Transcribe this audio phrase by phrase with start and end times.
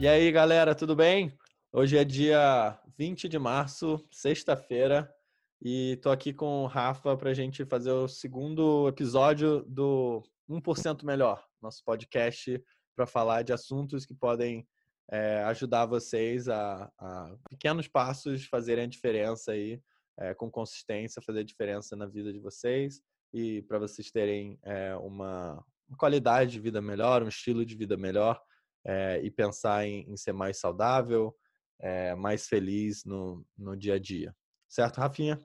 [0.00, 1.30] E aí, galera, tudo bem?
[1.70, 5.14] Hoje é dia 20 de março, sexta-feira,
[5.60, 11.04] e tô aqui com o Rafa para a gente fazer o segundo episódio do 1%
[11.04, 12.64] Melhor, nosso podcast
[12.96, 14.66] para falar de assuntos que podem
[15.12, 19.82] é, ajudar vocês a, a, pequenos passos fazerem a diferença aí,
[20.18, 23.02] é, com consistência, fazer a diferença na vida de vocês
[23.34, 27.98] e para vocês terem é, uma, uma qualidade de vida melhor, um estilo de vida
[27.98, 28.40] melhor
[28.84, 31.34] é, e pensar em, em, ser mais saudável,
[31.80, 34.34] é, mais feliz no, no dia a dia.
[34.68, 35.38] Certo, Rafinha?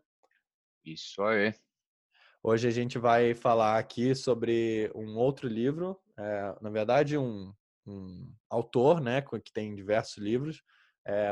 [0.83, 1.53] Isso aí.
[2.43, 7.51] Hoje a gente vai falar aqui sobre um outro livro, é, na verdade um,
[7.87, 10.61] um, autor, né, que tem diversos livros,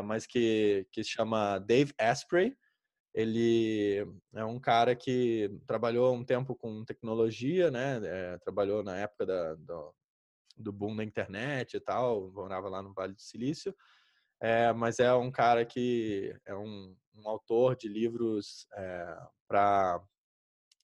[0.06, 2.56] mas que, que se chama Dave Asprey.
[3.12, 8.00] Ele é um cara que trabalhou um tempo com tecnologia, né,
[8.44, 9.96] trabalhou na época da, do,
[10.56, 13.76] do boom da internet e tal, morava lá no Vale do Silício,
[14.42, 20.04] é, mas é um cara que é um, um autor de livros é, para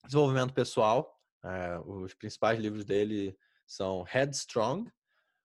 [0.06, 1.14] desenvolvimento pessoal.
[1.44, 4.90] É, os principais livros dele são Headstrong,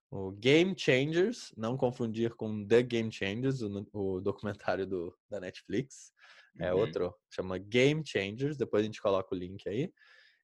[0.09, 6.13] o Game Changers, não confundir com The Game Changers, o, o documentário do, da Netflix.
[6.57, 6.79] É uhum.
[6.79, 9.91] outro, chama Game Changers, depois a gente coloca o link aí.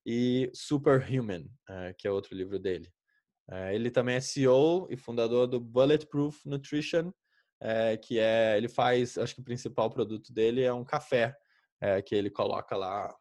[0.05, 1.49] E Superhuman,
[1.97, 2.91] que é outro livro dele.
[3.49, 7.11] É, ele também é CEO e fundador do Bulletproof Nutrition,
[7.61, 11.35] é, que é ele faz, acho que o principal produto dele é um café
[11.79, 13.13] é, que ele coloca lá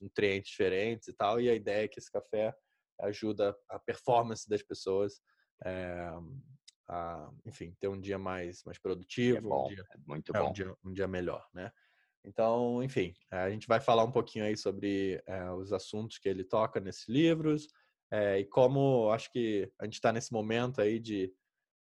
[0.00, 2.54] nutrientes diferentes e tal, e a ideia é que esse café
[3.00, 5.20] ajuda a performance das pessoas
[5.64, 6.10] é,
[6.88, 10.48] a, enfim, ter um dia mais mais produtivo, é bom, um dia, é muito bom,
[10.48, 11.70] um dia, um dia melhor, né?
[12.24, 15.22] Então, enfim, a gente vai falar um pouquinho aí sobre
[15.58, 17.68] os assuntos que ele toca nesses livros,
[18.10, 21.32] é, e como acho que a gente está nesse momento aí de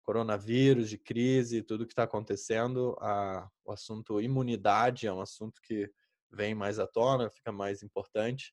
[0.03, 5.91] coronavírus, de crise, tudo que está acontecendo, a, o assunto imunidade é um assunto que
[6.32, 8.53] vem mais à tona, fica mais importante.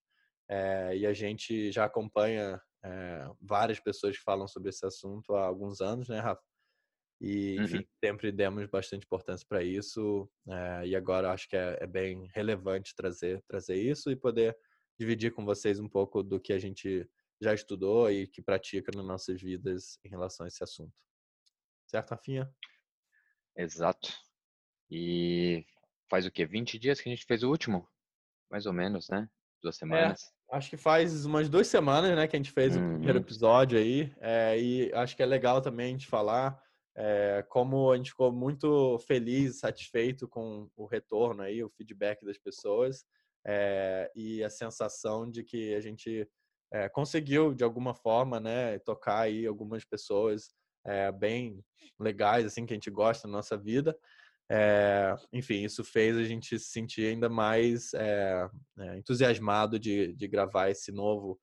[0.50, 5.46] É, e a gente já acompanha é, várias pessoas que falam sobre esse assunto há
[5.46, 6.44] alguns anos, né, Rafa?
[7.20, 7.86] E, enfim, uhum.
[8.04, 10.30] sempre demos bastante importância para isso.
[10.48, 14.56] É, e agora acho que é, é, bem relevante trazer, trazer isso e poder
[15.00, 17.08] dividir com vocês um pouco do que a gente
[17.42, 20.94] já estudou e que pratica nas nossas vidas em relação a esse assunto.
[21.86, 22.52] Certo, Rafinha?
[23.56, 24.14] Exato.
[24.90, 25.66] E
[26.10, 26.46] faz o quê?
[26.46, 27.88] 20 dias que a gente fez o último?
[28.50, 29.30] Mais ou menos, né?
[29.62, 30.22] Duas é, semanas.
[30.52, 32.84] É, acho que faz umas duas semanas, né, que a gente fez uhum.
[32.84, 33.26] o primeiro uhum.
[33.26, 34.14] episódio aí.
[34.20, 36.62] É, e acho que é legal também a gente falar
[36.96, 42.40] é, como a gente ficou muito feliz, satisfeito com o retorno aí, o feedback das
[42.40, 43.06] pessoas
[43.46, 46.28] é, e a sensação de que a gente
[46.72, 50.50] é, conseguiu de alguma forma, né, tocar aí algumas pessoas
[50.86, 51.64] é, bem
[52.00, 53.98] legais, assim, que a gente gosta na nossa vida.
[54.50, 57.92] É, enfim, isso fez a gente se sentir ainda mais
[58.98, 61.38] entusiasmado de, de gravar esse novo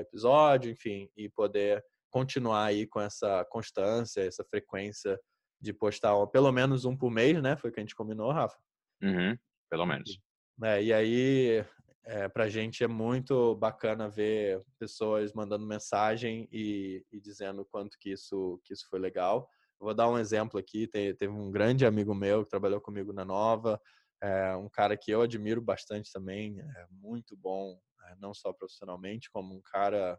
[0.00, 5.18] episódio, enfim, e poder continuar aí com essa constância, essa frequência
[5.60, 7.56] de postar pelo menos um por mês, né?
[7.56, 8.56] Foi o que a gente combinou, Rafa?
[9.02, 9.36] Uhum,
[9.70, 10.20] pelo menos.
[10.62, 11.64] É, e aí
[12.06, 17.98] é, para a gente é muito bacana ver pessoas mandando mensagem e, e, dizendo quanto
[17.98, 19.48] que isso, que isso foi legal.
[19.80, 20.86] Eu vou dar um exemplo aqui.
[20.86, 23.80] teve um grande amigo meu que trabalhou comigo na Nova,
[24.22, 29.30] é, um cara que eu admiro bastante também, é muito bom, é, não só profissionalmente,
[29.30, 30.18] como um cara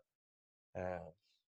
[0.75, 1.01] é,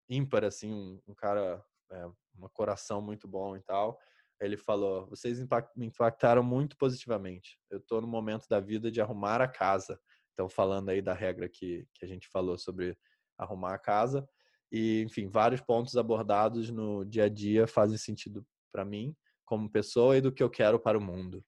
[0.09, 3.99] ímpar, assim, um, um cara, é, um coração muito bom e tal.
[4.39, 5.39] Ele falou: vocês
[5.75, 7.59] me impactaram muito positivamente.
[7.69, 9.99] Eu estou no momento da vida de arrumar a casa
[10.37, 12.95] então, falando aí da regra que, que a gente falou sobre
[13.35, 14.29] arrumar a casa.
[14.71, 20.15] E, enfim, vários pontos abordados no dia a dia fazem sentido para mim, como pessoa,
[20.15, 21.43] e do que eu quero para o mundo.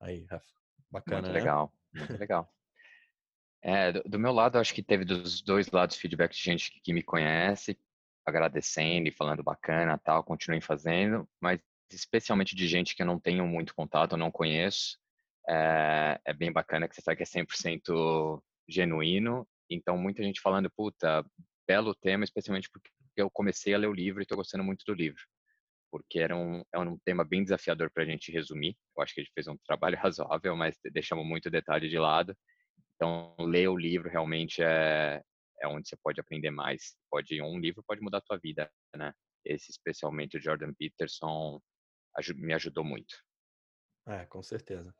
[0.00, 0.46] Aí, Rafa,
[0.88, 1.40] bacana, muito né?
[1.40, 2.48] legal, muito legal.
[3.62, 6.80] É, do, do, meu lado, acho que teve dos dois lados feedback de gente que,
[6.80, 7.76] que me conhece,
[8.24, 11.60] agradecendo e falando bacana, tal, continuem fazendo, mas
[11.90, 15.00] especialmente de gente que eu não tenho muito contato, eu não conheço,
[15.48, 19.46] é, é bem bacana que você sabe que é 100% genuíno.
[19.68, 21.24] Então, muita gente falando, puta,
[21.66, 24.94] belo tema, especialmente porque eu comecei a ler o livro e estou gostando muito do
[24.94, 25.20] livro.
[25.90, 28.76] Porque era um, é um tema bem desafiador para a gente resumir.
[28.96, 32.36] Eu acho que a gente fez um trabalho razoável, mas deixamos muito detalhe de lado.
[32.94, 35.22] Então, ler o livro realmente é,
[35.60, 36.96] é onde você pode aprender mais.
[37.10, 39.12] Pode Um livro pode mudar a tua vida, né?
[39.44, 41.60] Esse, especialmente o Jordan Peterson,
[42.36, 43.16] me ajudou muito.
[44.06, 44.94] É, com certeza.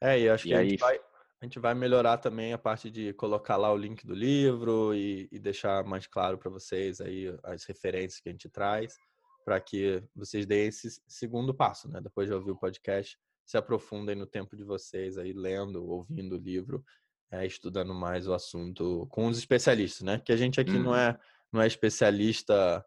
[0.00, 0.66] É, e acho e que aí...
[0.66, 1.00] a, gente vai,
[1.40, 5.28] a gente vai melhorar também a parte de colocar lá o link do livro e,
[5.30, 8.96] e deixar mais claro para vocês aí as referências que a gente traz,
[9.44, 12.00] para que vocês deem esse segundo passo, né?
[12.00, 16.38] Depois de ouvir o podcast, se aprofundem no tempo de vocês aí lendo, ouvindo o
[16.38, 16.84] livro,
[17.30, 20.18] é, estudando mais o assunto com os especialistas, né?
[20.18, 20.96] Que a gente aqui não uhum.
[20.96, 21.18] é
[21.52, 22.84] não é especialista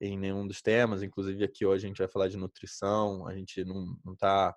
[0.00, 3.64] em nenhum dos temas, inclusive aqui hoje a gente vai falar de nutrição, a gente
[3.64, 4.54] não está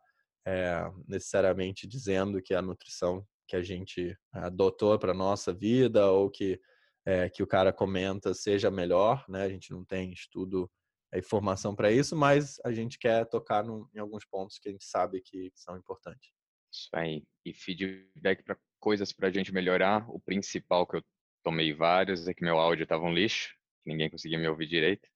[0.47, 6.59] é, necessariamente dizendo que a nutrição que a gente adotou para nossa vida ou que
[7.05, 9.43] é, que o cara comenta seja melhor, né?
[9.43, 10.69] A gente não tem estudo
[11.13, 14.71] a informação para isso, mas a gente quer tocar no, em alguns pontos que a
[14.71, 16.31] gente sabe que são importantes.
[16.71, 17.23] Isso aí.
[17.45, 20.05] E feedback para coisas para a gente melhorar.
[20.09, 21.03] O principal que eu
[21.43, 23.55] tomei vários é que meu áudio estava um lixo,
[23.85, 25.07] ninguém conseguia me ouvir direito.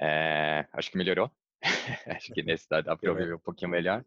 [0.00, 1.28] É, acho que melhorou.
[2.16, 4.04] acho que nesse dá, dá para ouvir um pouquinho melhor.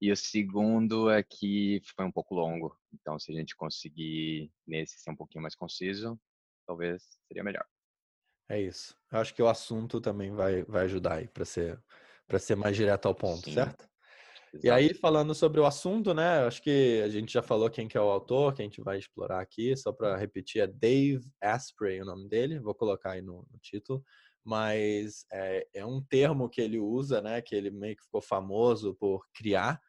[0.00, 2.76] E o segundo é que foi um pouco longo.
[2.92, 6.18] Então, se a gente conseguir nesse ser um pouquinho mais conciso,
[6.66, 7.64] talvez seria melhor.
[8.48, 8.96] É isso.
[9.10, 11.80] Eu acho que o assunto também vai, vai ajudar aí para ser
[12.26, 13.54] para ser mais direto ao ponto, Sim.
[13.54, 13.86] certo?
[14.54, 14.66] Exato.
[14.66, 16.46] E aí, falando sobre o assunto, né?
[16.46, 18.98] Acho que a gente já falou quem que é o autor, que a gente vai
[18.98, 23.46] explorar aqui, só para repetir, é Dave Asprey o nome dele, vou colocar aí no,
[23.50, 24.04] no título,
[24.44, 27.40] mas é, é, um termo que ele usa, né?
[27.40, 29.80] Que ele meio que ficou famoso por criar,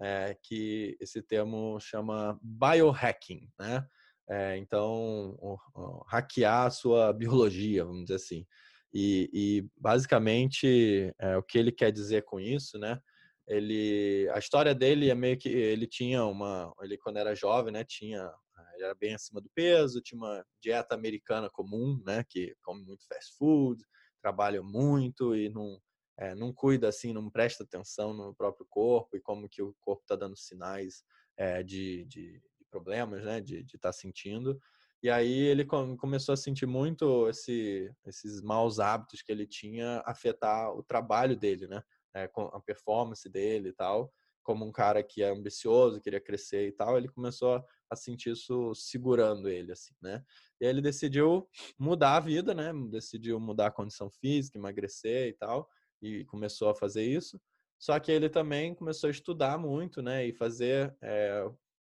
[0.00, 3.86] é, que esse termo chama biohacking, né?
[4.28, 8.46] É, então, o, o, hackear a sua biologia, vamos dizer assim.
[8.92, 13.00] E, e basicamente, é, o que ele quer dizer com isso, né?
[13.46, 17.84] Ele, a história dele é meio que ele tinha uma, ele quando era jovem, né?
[17.84, 18.30] Tinha,
[18.74, 22.24] ele era bem acima do peso, tinha uma dieta americana comum, né?
[22.28, 23.84] Que come muito fast food,
[24.20, 25.80] trabalha muito e não
[26.20, 30.02] é, não cuida assim, não presta atenção no próprio corpo e como que o corpo
[30.02, 31.02] está dando sinais
[31.34, 34.60] é, de, de, problemas, né, de estar tá sentindo.
[35.02, 40.70] E aí ele começou a sentir muito esse, esses maus hábitos que ele tinha afetar
[40.72, 41.82] o trabalho dele, né,
[42.14, 44.12] é, a performance dele e tal.
[44.50, 48.74] Como um cara que é ambicioso, queria crescer e tal, ele começou a sentir isso
[48.74, 50.24] segurando ele, assim, né?
[50.60, 51.48] E ele decidiu
[51.78, 52.72] mudar a vida, né?
[52.90, 55.68] Decidiu mudar a condição física, emagrecer e tal,
[56.02, 57.40] e começou a fazer isso.
[57.78, 60.26] Só que ele também começou a estudar muito, né?
[60.26, 61.44] E fazer é,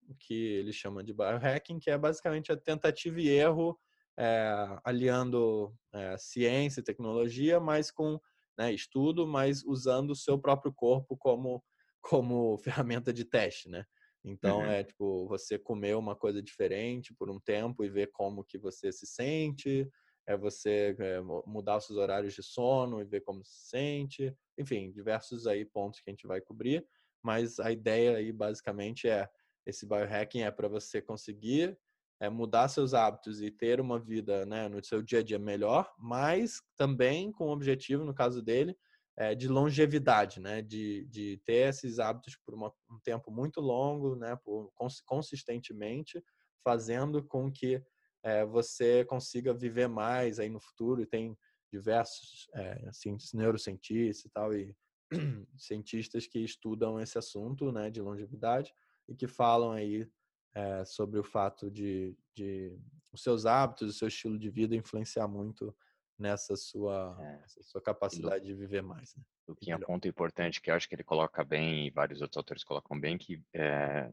[0.08, 3.76] o que ele chama de biohacking, que é basicamente a tentativa e erro
[4.20, 4.54] é,
[4.84, 8.22] aliando é, ciência e tecnologia, mas com
[8.56, 11.64] né, estudo, mas usando o seu próprio corpo como,
[12.02, 13.86] como ferramenta de teste, né?
[14.24, 14.66] Então uhum.
[14.66, 18.92] é tipo você comer uma coisa diferente por um tempo e ver como que você
[18.92, 19.90] se sente,
[20.28, 24.92] é você é, mudar os seus horários de sono e ver como se sente, enfim,
[24.92, 26.86] diversos aí pontos que a gente vai cobrir,
[27.24, 29.28] mas a ideia aí basicamente é
[29.66, 31.78] esse biohacking é para você conseguir
[32.20, 35.92] é, mudar seus hábitos e ter uma vida né, no seu dia a dia melhor,
[35.98, 38.78] mas também com o objetivo, no caso dele,
[39.18, 40.62] é, de longevidade, né?
[40.62, 44.36] De, de ter esses hábitos por uma, um tempo muito longo, né?
[44.44, 44.72] Por,
[45.06, 46.24] consistentemente,
[46.64, 47.84] fazendo com que
[48.24, 51.02] é, você consiga viver mais aí no futuro.
[51.02, 51.38] E tem
[51.72, 54.76] diversos é, assim, neurocientistas e tal, e
[55.58, 58.74] cientistas que estudam esse assunto né, de longevidade
[59.08, 60.08] e que falam aí
[60.54, 62.78] é, sobre o fato de, de
[63.12, 65.76] os seus hábitos, o seu estilo de vida influenciar muito
[66.22, 67.40] nessa sua, é.
[67.64, 69.16] sua capacidade de viver mais.
[69.16, 69.24] Né?
[69.48, 72.22] O que é um ponto importante que eu acho que ele coloca bem, e vários
[72.22, 74.10] outros autores colocam bem, que é,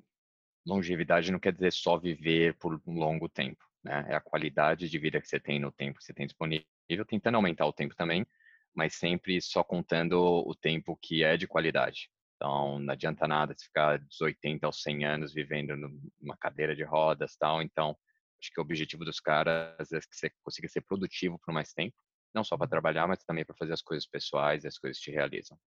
[0.67, 3.65] longevidade não quer dizer só viver por um longo tempo.
[3.85, 4.07] Né?
[4.09, 6.65] É a qualidade de vida que você tem no tempo que você tem disponível,
[7.07, 8.27] tentando aumentar o tempo também,
[8.75, 12.11] mas sempre só contando o tempo que é de qualidade.
[12.37, 15.77] Então, não adianta nada se ficar dos 80 aos 100 anos vivendo
[16.21, 17.61] numa cadeira de rodas tal.
[17.61, 17.97] Então,
[18.41, 21.97] acho que o objetivo dos caras é que você consiga ser produtivo por mais tempo,
[22.35, 22.71] não só para uhum.
[22.71, 25.59] trabalhar, mas também para fazer as coisas pessoais e as coisas te realizam.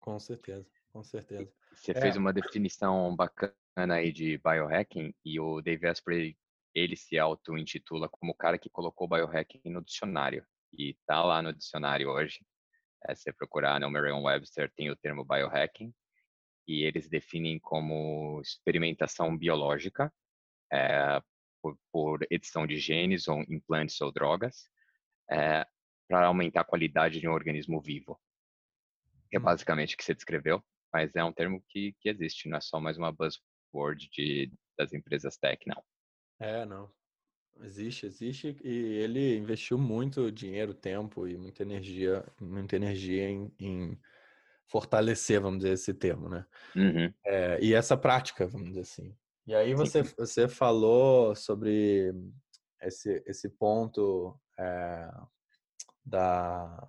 [0.00, 1.52] Com certeza, com certeza.
[1.72, 2.00] Você é.
[2.00, 3.54] fez uma definição bacana
[3.94, 6.36] aí de biohacking e o Dave Asprey,
[6.74, 10.44] ele se auto-intitula como o cara que colocou biohacking no dicionário.
[10.72, 12.38] E tá lá no dicionário hoje.
[13.06, 15.92] É, se você procurar no Merriam-Webster, tem o termo biohacking
[16.68, 20.12] e eles definem como experimentação biológica
[20.72, 21.20] é,
[21.62, 24.68] por, por, edição de genes ou implantes ou drogas
[25.30, 25.66] é,
[26.08, 28.20] para aumentar a qualidade de um organismo vivo.
[29.30, 29.42] Que é hum.
[29.42, 30.62] basicamente o que você descreveu,
[30.92, 34.92] mas é um termo que, que existe, não é só mais uma buzzword de, das
[34.92, 35.82] empresas tech, não.
[36.38, 36.90] É, não.
[37.62, 44.00] Existe, existe, e ele investiu muito dinheiro, tempo e muita energia, muita energia em, em
[44.66, 46.46] fortalecer, vamos dizer, esse termo, né?
[46.74, 47.12] Uhum.
[47.24, 49.14] É, e essa prática, vamos dizer assim.
[49.50, 52.14] E aí você, você falou sobre
[52.80, 55.10] esse, esse ponto é,
[56.06, 56.86] da...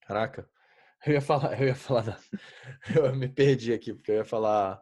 [0.00, 0.48] Caraca,
[1.06, 2.18] eu ia falar, eu ia falar, da,
[2.96, 4.80] eu me perdi aqui, porque eu ia falar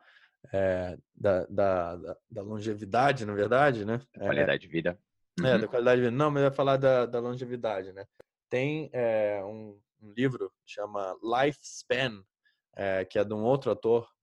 [0.53, 1.97] é, da, da,
[2.31, 4.01] da, longevidade, na verdade, né?
[4.15, 4.97] É, qualidade de vida.
[5.41, 5.47] Uhum.
[5.47, 6.17] É, da qualidade de vida.
[6.17, 8.07] Não, mas eu ia falar da, da longevidade, né?
[8.49, 12.23] Tem é, um, um, livro que chama Lifespan,
[12.77, 14.14] é, que é de um outro ator,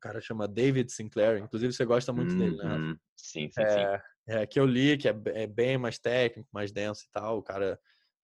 [0.00, 2.38] cara chama David Sinclair, inclusive você gosta muito uhum.
[2.38, 2.76] dele, né?
[2.76, 2.98] Uhum.
[3.16, 4.04] Sim, sim, é, sim.
[4.28, 7.42] É, que eu li, que é, é, bem mais técnico, mais denso e tal, o
[7.42, 7.78] cara...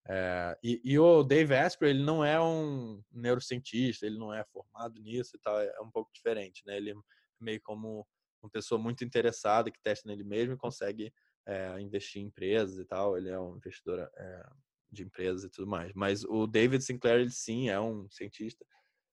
[0.08, 5.00] É, e, e, o Dave Asprey, ele não é um neurocientista, ele não é formado
[5.00, 6.76] nisso e tal, é um pouco diferente, né?
[6.76, 6.94] Ele é
[7.40, 8.06] meio como
[8.40, 11.12] uma pessoa muito interessada que testa nele mesmo e consegue
[11.44, 13.16] é, investir em empresas e tal.
[13.16, 14.46] Ele é um investidor é,
[14.92, 15.92] de empresas e tudo mais.
[15.94, 18.64] Mas o David Sinclair, ele sim é um cientista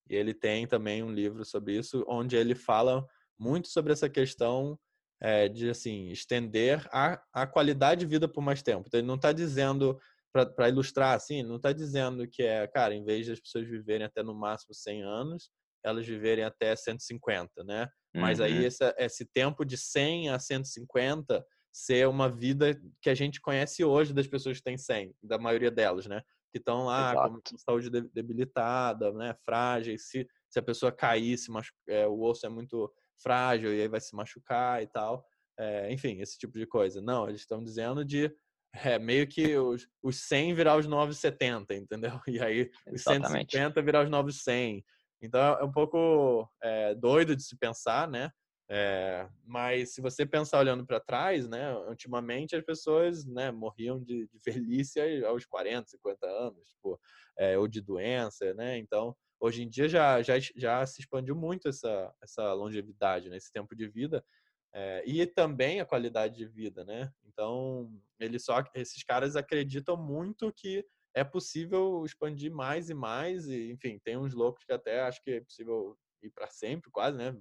[0.08, 3.06] e ele tem também um livro sobre isso, onde ele fala
[3.38, 4.78] muito sobre essa questão
[5.20, 8.84] é, de assim estender a, a qualidade de vida por mais tempo.
[8.86, 9.98] Então, ele não está dizendo
[10.32, 14.04] para ilustrar assim, não está dizendo que é, cara, em vez de as pessoas viverem
[14.04, 15.50] até no máximo 100 anos,
[15.84, 17.88] elas viverem até 150, né?
[18.14, 18.20] Uhum.
[18.20, 18.64] Mas aí uhum.
[18.64, 24.12] esse, esse tempo de 100 a 150 ser uma vida que a gente conhece hoje
[24.12, 26.22] das pessoas que têm 100, da maioria delas, né?
[26.54, 27.42] Que estão lá Exato.
[27.50, 29.34] com saúde debilitada, né?
[29.44, 30.08] Frágeis.
[30.08, 31.72] Se, se a pessoa cair, se machu...
[31.88, 32.88] é, o osso é muito
[33.20, 35.26] frágil e aí vai se machucar e tal.
[35.58, 37.02] É, enfim, esse tipo de coisa.
[37.02, 38.32] Não, eles estão dizendo de
[38.72, 42.12] é meio que os, os 100 virar os 970, entendeu?
[42.28, 43.52] E aí os Exatamente.
[43.52, 44.84] 150 virar os 900.
[45.20, 48.30] Então é um pouco é, doido de se pensar, né?
[48.68, 51.74] É, mas se você pensar olhando para trás, né?
[51.88, 56.98] Ultimamente as pessoas né, morriam de, de velhice aos 40, 50 anos, tipo,
[57.36, 58.78] é, ou de doença, né?
[58.78, 63.36] Então hoje em dia já, já, já se expandiu muito essa, essa longevidade, né?
[63.36, 64.24] esse tempo de vida.
[64.72, 67.12] É, e também a qualidade de vida, né?
[67.24, 73.70] Então, eles só, esses caras acreditam muito que é possível expandir mais e mais, e
[73.70, 77.36] enfim, tem uns loucos que até acho que é possível ir para sempre, quase, né?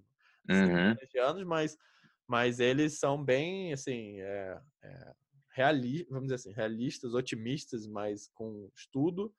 [0.50, 0.96] Uhum.
[1.22, 1.78] Anos, mas,
[2.28, 5.14] mas eles são bem, assim, é, é,
[5.52, 9.34] reali vamos dizer assim, realistas, otimistas, mas com estudo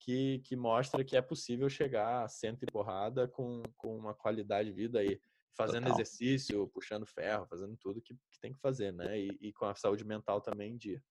[0.00, 4.68] que, que mostra que é possível chegar a cento e porrada com, com uma qualidade
[4.68, 5.20] de vida aí
[5.56, 6.00] fazendo Total.
[6.00, 9.18] exercício, puxando ferro, fazendo tudo que, que tem que fazer, né?
[9.18, 11.02] E, e, com a saúde mental também em dia.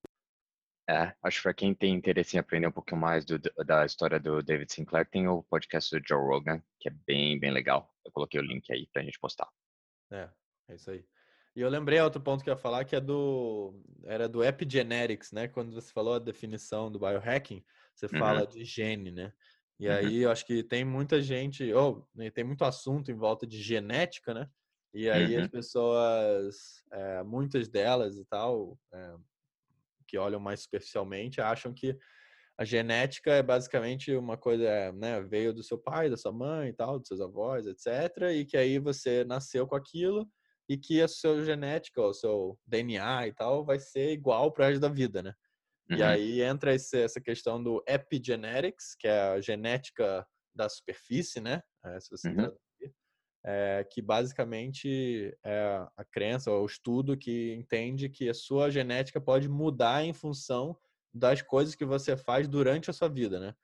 [0.89, 4.19] É, acho que para quem tem interesse em aprender um pouquinho mais do, da história
[4.19, 7.90] do David Sinclair, tem o podcast do Joe Rogan, que é bem, bem legal.
[8.05, 9.49] Eu coloquei o link aí pra gente postar.
[10.11, 10.29] É,
[10.69, 11.05] é isso aí.
[11.55, 13.73] E eu lembrei outro ponto que eu ia falar, que é do.
[14.05, 15.47] Era do epigenetics, né?
[15.47, 18.19] Quando você falou a definição do biohacking, você uhum.
[18.19, 19.33] fala de gene, né?
[19.79, 19.95] E uhum.
[19.95, 23.61] aí eu acho que tem muita gente, ou oh, tem muito assunto em volta de
[23.61, 24.49] genética, né?
[24.93, 25.43] E aí uhum.
[25.43, 29.15] as pessoas, é, muitas delas e tal, é,
[30.07, 31.97] que olham mais superficialmente, acham que
[32.61, 36.73] a genética é basicamente uma coisa, né, veio do seu pai, da sua mãe e
[36.73, 38.29] tal, dos seus avós, etc.
[38.35, 40.29] E que aí você nasceu com aquilo
[40.69, 44.79] e que a sua genética, o seu DNA e tal, vai ser igual para resto
[44.79, 45.33] da vida, né?
[45.89, 45.97] Uhum.
[45.97, 51.63] E aí entra esse, essa questão do epigenetics, que é a genética da superfície, né?
[51.83, 52.35] É, se você uhum.
[52.35, 52.95] traduzir,
[53.43, 59.49] é, que basicamente é a crença, o estudo que entende que a sua genética pode
[59.49, 60.77] mudar em função
[61.13, 63.55] das coisas que você faz durante a sua vida, né?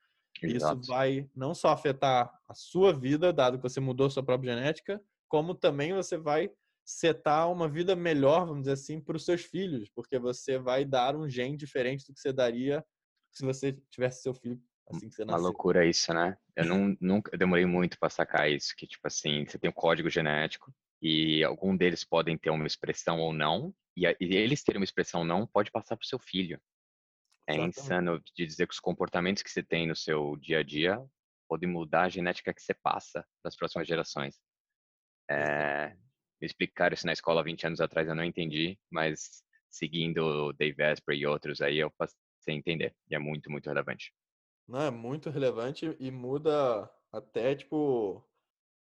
[0.42, 0.82] Exato.
[0.82, 5.01] Isso vai não só afetar a sua vida, dado que você mudou sua própria genética,
[5.27, 6.50] como também você vai
[6.86, 11.16] setar uma vida melhor, vamos dizer assim, para os seus filhos, porque você vai dar
[11.16, 12.86] um gene diferente do que você daria
[13.34, 15.39] se você tivesse seu filho assim que você nasceu.
[15.39, 16.38] Uma loucura isso, né?
[16.56, 19.74] Eu não, nunca eu demorei muito para sacar isso, que tipo assim, você tem um
[19.74, 24.80] código genético e algum deles podem ter uma expressão ou não, e, e eles terem
[24.80, 26.60] uma expressão ou não pode passar para o seu filho.
[27.48, 27.70] É Exatamente.
[27.70, 31.00] insano de dizer que os comportamentos que você tem no seu dia a dia
[31.48, 34.38] podem mudar a genética que você passa para as próximas gerações.
[35.30, 35.89] É,
[36.42, 40.84] me explicaram isso na escola 20 anos atrás, eu não entendi, mas seguindo o Dave
[40.84, 42.16] Asprey e outros aí, eu passei
[42.50, 42.96] a entender.
[43.10, 44.13] E é muito, muito relevante.
[44.68, 48.24] Não, é muito relevante e muda até, tipo,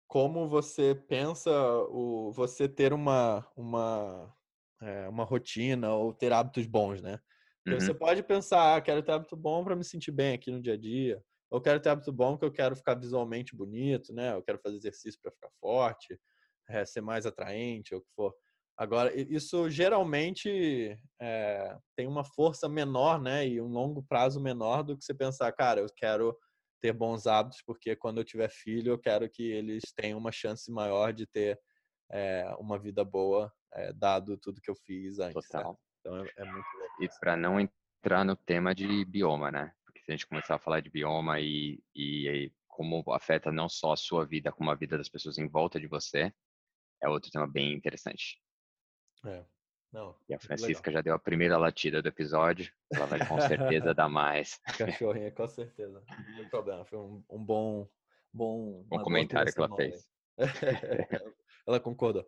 [0.07, 1.51] como você pensa
[1.91, 4.37] o você ter uma, uma,
[4.83, 7.21] é, uma rotina ou ter hábitos bons, né?
[7.67, 7.79] Uhum.
[7.79, 10.75] Você pode pensar, ah, quero ter hábito bom para me sentir bem aqui no dia
[10.75, 11.23] a dia.
[11.51, 14.35] Ou quero ter hábito bom que eu quero ficar visualmente bonito, né?
[14.35, 16.19] Eu quero fazer exercício para ficar forte
[16.69, 18.35] é, ser mais atraente ou o que for.
[18.77, 23.47] Agora, isso geralmente é, tem uma força menor, né?
[23.47, 26.37] E um longo prazo menor do que você pensar, cara, eu quero
[26.81, 30.73] ter bons hábitos, porque quando eu tiver filho, eu quero que eles tenham uma chance
[30.73, 31.61] maior de ter
[32.11, 35.47] é, uma vida boa, é, dado tudo que eu fiz antes.
[35.49, 35.73] Total.
[35.73, 35.79] Né?
[36.01, 36.67] Então é, é muito
[37.01, 39.73] E para não entrar no tema de bioma, né?
[39.85, 43.69] Porque que se a gente começar a falar de bioma e, e como afeta não
[43.69, 46.33] só a sua vida, como a vida das pessoas em volta de você,
[47.01, 48.41] é outro tema bem interessante.
[49.25, 49.45] É.
[49.93, 51.01] Não, e a Francisca legal.
[51.01, 54.59] já deu a primeira latida do episódio, ela vai com certeza dar mais.
[54.79, 56.03] Cachorrinha, com certeza.
[56.09, 57.87] Não tem problema, foi um, um bom,
[58.33, 60.09] bom, um comentário que ela fez.
[61.67, 62.27] ela concordou.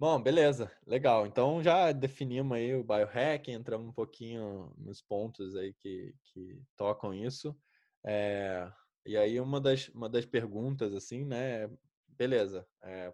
[0.00, 1.26] Bom, beleza, legal.
[1.26, 7.12] Então já definimos aí o biohacking, entramos um pouquinho nos pontos aí que, que tocam
[7.12, 7.54] isso.
[8.02, 8.72] É,
[9.04, 11.68] e aí uma das, uma das perguntas, assim, né?
[12.08, 13.12] Beleza, é,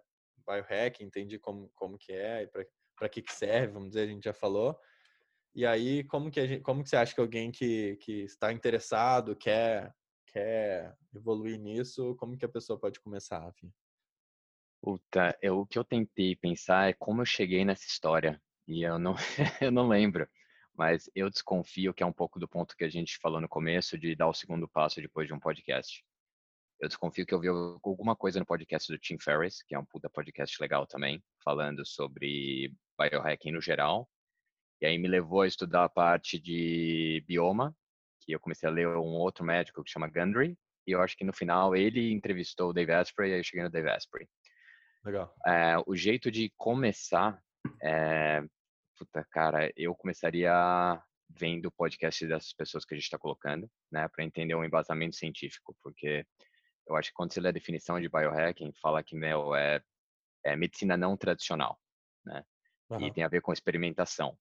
[1.01, 4.33] entendi como, como que é e para que, que serve, vamos dizer, a gente já
[4.33, 4.79] falou.
[5.53, 9.35] E aí, como que, gente, como que você acha que alguém que, que está interessado,
[9.35, 9.93] quer,
[10.25, 13.73] quer evoluir nisso, como que a pessoa pode começar, Rafinha?
[14.81, 18.41] Puta, eu, o que eu tentei pensar é como eu cheguei nessa história.
[18.67, 19.15] E eu não,
[19.61, 20.27] eu não lembro.
[20.75, 23.97] Mas eu desconfio que é um pouco do ponto que a gente falou no começo
[23.97, 26.03] de dar o segundo passo depois de um podcast.
[26.79, 29.85] Eu desconfio que eu vi alguma coisa no podcast do Tim Ferriss, que é um
[29.85, 34.07] puta podcast legal também, falando sobre biohacking no geral.
[34.79, 37.75] E aí me levou a estudar a parte de bioma,
[38.21, 40.55] que eu comecei a ler um outro médico que chama Gundry,
[40.85, 43.63] e eu acho que no final ele entrevistou o Dave Asprey e aí eu cheguei
[43.63, 44.27] no Dave Asprey.
[45.05, 45.33] Legal.
[45.45, 47.41] É, o jeito de começar
[47.81, 48.41] é,
[48.97, 50.51] puta, cara, eu começaria
[51.29, 54.65] vendo o podcast dessas pessoas que a gente está colocando, né, para entender o um
[54.65, 56.25] embasamento científico, porque
[56.87, 59.81] eu acho que quando você lê a definição de biohacking, fala que, meu, é,
[60.43, 61.77] é medicina não tradicional,
[62.25, 62.43] né,
[62.89, 63.01] uhum.
[63.01, 64.37] e tem a ver com experimentação.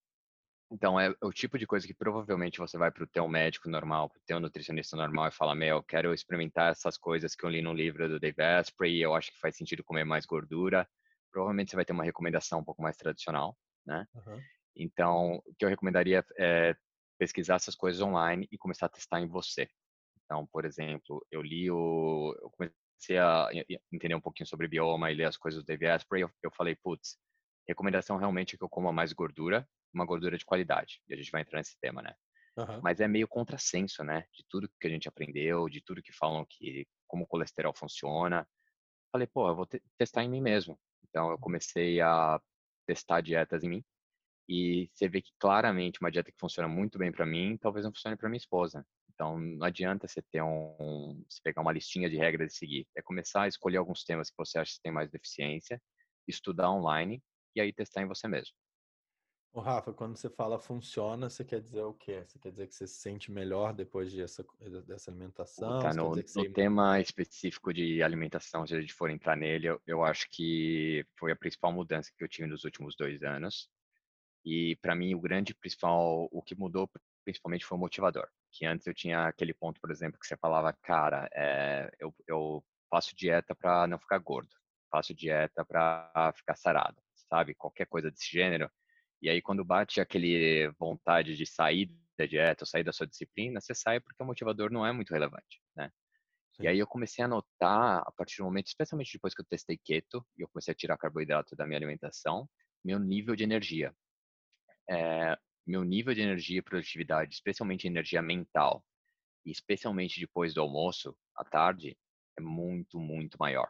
[0.70, 4.08] Então, é o tipo de coisa que provavelmente você vai para o teu médico normal,
[4.08, 7.50] para o teu nutricionista normal e fala, meu, eu quero experimentar essas coisas que eu
[7.50, 10.88] li no livro do Dave Asprey, eu acho que faz sentido comer mais gordura.
[11.30, 13.56] Provavelmente você vai ter uma recomendação um pouco mais tradicional,
[13.86, 14.06] né?
[14.14, 14.40] Uhum.
[14.76, 16.74] Então, o que eu recomendaria é
[17.18, 19.68] pesquisar essas coisas online e começar a testar em você.
[20.24, 22.36] Então, por exemplo, eu li o...
[22.42, 23.48] Eu comecei a
[23.92, 26.74] entender um pouquinho sobre bioma e ler as coisas do Dave Asprey, eu, eu falei,
[26.74, 27.16] putz,
[27.68, 31.00] recomendação realmente é que eu coma mais gordura, uma gordura de qualidade.
[31.08, 32.14] E a gente vai entrar nesse tema, né?
[32.56, 32.80] Uhum.
[32.82, 34.24] Mas é meio contrassenso, né?
[34.32, 38.46] De tudo que a gente aprendeu, de tudo que falam que como o colesterol funciona.
[39.12, 40.78] Falei, pô, eu vou testar em mim mesmo.
[41.08, 42.40] Então eu comecei a
[42.86, 43.84] testar dietas em mim
[44.48, 47.92] e você vê que claramente uma dieta que funciona muito bem para mim, talvez não
[47.92, 48.86] funcione para minha esposa.
[49.12, 52.88] Então não adianta você ter um, você pegar uma listinha de regras e seguir.
[52.96, 55.82] É começar a escolher alguns temas que você acha que tem mais deficiência,
[56.28, 57.22] estudar online
[57.54, 58.54] e aí testar em você mesmo.
[59.56, 62.22] O Rafa, quando você fala funciona, você quer dizer o quê?
[62.26, 64.44] Você quer dizer que você se sente melhor depois dessa,
[64.86, 65.78] dessa alimentação?
[65.78, 70.04] Tá, no, no tema específico de alimentação, se a gente for entrar nele, eu, eu,
[70.04, 73.70] acho que foi a principal mudança que eu tive nos últimos dois anos.
[74.44, 76.86] E para mim, o grande principal, o que mudou
[77.24, 78.28] principalmente foi o motivador.
[78.52, 82.62] Que antes eu tinha aquele ponto, por exemplo, que você falava, cara, é, eu, eu
[82.90, 84.54] faço dieta para não ficar gordo,
[84.90, 87.54] faço dieta para ficar sarado, sabe?
[87.54, 88.70] Qualquer coisa desse gênero
[89.26, 93.60] e aí, quando bate aquele vontade de sair da dieta, ou sair da sua disciplina,
[93.60, 95.90] você sai porque o motivador não é muito relevante, né?
[96.52, 96.62] Sim.
[96.62, 99.76] E aí eu comecei a notar, a partir do momento, especialmente depois que eu testei
[99.84, 102.48] keto, e eu comecei a tirar carboidrato da minha alimentação,
[102.84, 103.92] meu nível de energia.
[104.88, 105.36] É,
[105.66, 108.84] meu nível de energia e produtividade, especialmente energia mental,
[109.44, 111.98] e especialmente depois do almoço, à tarde,
[112.38, 113.68] é muito, muito maior.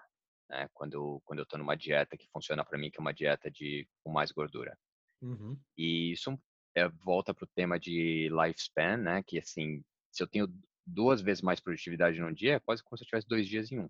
[0.50, 0.68] Né?
[0.74, 3.88] Quando, quando eu estou numa dieta que funciona para mim, que é uma dieta de
[4.04, 4.76] com mais gordura.
[5.22, 5.58] Uhum.
[5.76, 6.38] E isso
[6.76, 9.22] é, volta para o tema de lifespan, né?
[9.26, 10.48] Que assim, se eu tenho
[10.86, 13.80] duas vezes mais produtividade num dia, é quase como se eu tivesse dois dias em
[13.80, 13.88] um.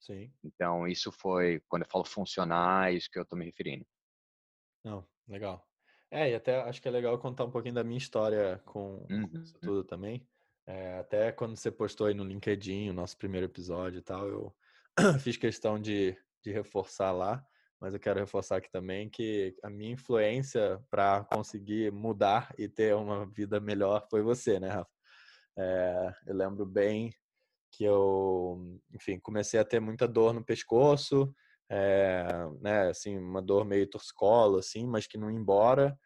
[0.00, 0.32] Sim.
[0.44, 3.86] Então, isso foi, quando eu falo funcionar, é isso que eu estou me referindo.
[4.84, 5.66] Não, legal.
[6.10, 9.28] É, e até acho que é legal contar um pouquinho da minha história com, uhum.
[9.28, 10.26] com isso tudo também.
[10.66, 14.56] É, até quando você postou aí no LinkedIn o nosso primeiro episódio e tal, eu
[15.20, 17.44] fiz questão de, de reforçar lá
[17.80, 22.94] mas eu quero reforçar aqui também que a minha influência para conseguir mudar e ter
[22.94, 24.90] uma vida melhor foi você, né, Rafa?
[25.58, 27.12] É, eu lembro bem
[27.72, 31.34] que eu, enfim, comecei a ter muita dor no pescoço,
[31.70, 32.26] é,
[32.60, 35.98] né, assim, uma dor meio torcicolo, assim, mas que não ia embora.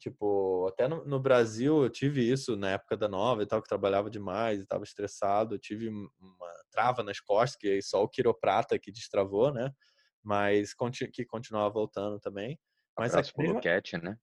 [0.00, 3.68] Tipo, até no, no, Brasil eu tive isso na época da nova e tal, que
[3.68, 5.54] trabalhava demais e estava estressado.
[5.54, 9.72] Eu tive uma trava nas costas, que só o quiroprata que destravou, né?
[10.22, 10.74] Mas
[11.12, 12.58] que continuava voltando também.
[12.98, 13.54] Mas Abraço a mesma...
[13.56, 14.16] Luquete, né?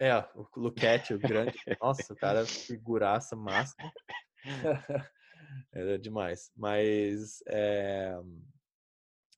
[0.00, 1.56] É, o Luquete, o grande.
[1.80, 3.92] Nossa, o cara figuraça máxima.
[5.72, 6.50] Era demais.
[6.56, 8.16] Mas, é...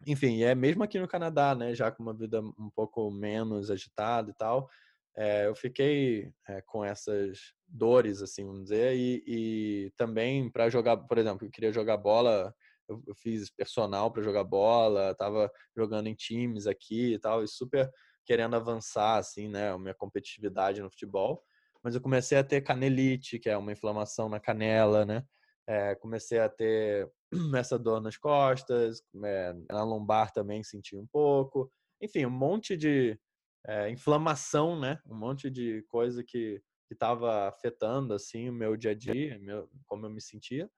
[0.07, 1.75] enfim, é mesmo aqui no Canadá, né?
[1.75, 4.69] Já com uma vida um pouco menos agitada e tal.
[5.17, 10.97] é, eu fiquei é, com essas dores, assim, vamos dizer, e, e também para jogar,
[10.97, 12.55] por exemplo, eu queria jogar bola,
[12.89, 17.49] eu, eu fiz personal para jogar bola, estava jogando em times aqui e tal, e
[17.49, 17.91] super
[18.25, 21.43] querendo avançar, assim, né, a minha competitividade no futebol.
[21.83, 25.23] Mas eu comecei a ter canelite, que é uma inflamação na canela, né?
[25.67, 27.11] É, comecei a ter
[27.57, 31.71] essa dor nas costas, é, na lombar também senti um pouco.
[32.01, 33.19] Enfim, um monte de,
[33.67, 34.99] é, inflamação, né?
[35.07, 40.07] Um monte de coisa que estava afetando assim o meu dia a dia, meu, como
[40.07, 40.71] eu me sentia.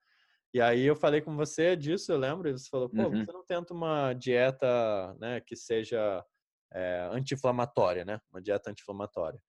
[0.53, 3.25] E aí eu falei com você disso, eu lembro, e você falou, pô, uhum.
[3.25, 6.23] você não tenta uma dieta, né, que seja
[6.73, 8.19] é, anti-inflamatória, né?
[8.31, 9.39] Uma dieta anti-inflamatória.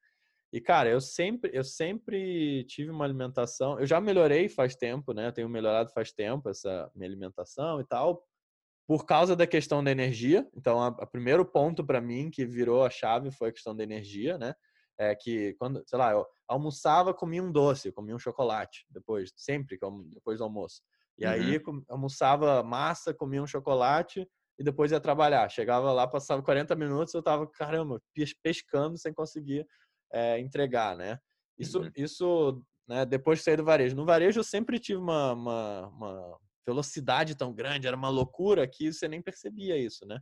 [0.52, 3.78] E cara, eu sempre, eu sempre tive uma alimentação.
[3.78, 5.28] Eu já melhorei faz tempo, né?
[5.28, 8.24] Eu tenho melhorado faz tempo essa minha alimentação e tal,
[8.86, 10.48] por causa da questão da energia.
[10.56, 14.38] Então, o primeiro ponto para mim que virou a chave foi a questão da energia,
[14.38, 14.54] né?
[14.98, 19.78] É que quando, sei lá, eu almoçava, comia um doce, comia um chocolate depois, sempre
[20.12, 20.82] depois do almoço.
[21.16, 21.30] E uhum.
[21.30, 25.48] aí almoçava massa, comia um chocolate e depois ia trabalhar.
[25.48, 28.00] Chegava lá, passava 40 minutos, eu tava, caramba,
[28.42, 29.66] pescando sem conseguir
[30.12, 31.18] é, entregar, né?
[31.58, 31.90] Isso, uhum.
[31.96, 33.94] isso né, depois de sair do varejo.
[33.94, 38.92] No varejo eu sempre tive uma, uma, uma velocidade tão grande, era uma loucura que
[38.92, 40.18] você nem percebia isso, né?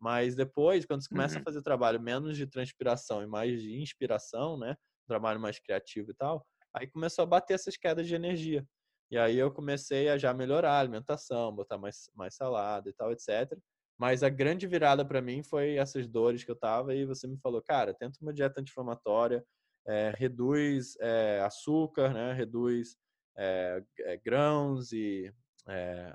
[0.00, 1.40] Mas depois, quando você começa uhum.
[1.40, 4.76] a fazer trabalho menos de transpiração e mais de inspiração, né?
[5.08, 8.64] trabalho mais criativo e tal, aí começou a bater essas quedas de energia.
[9.10, 13.10] E aí eu comecei a já melhorar a alimentação, botar mais, mais salada e tal,
[13.10, 13.58] etc.
[13.98, 17.38] Mas a grande virada para mim foi essas dores que eu tava e você me
[17.38, 19.42] falou, cara, tenta uma dieta anti-inflamatória,
[19.86, 22.34] é, reduz é, açúcar, né?
[22.34, 22.96] Reduz
[23.36, 23.82] é,
[24.22, 25.32] grãos e
[25.66, 26.14] é,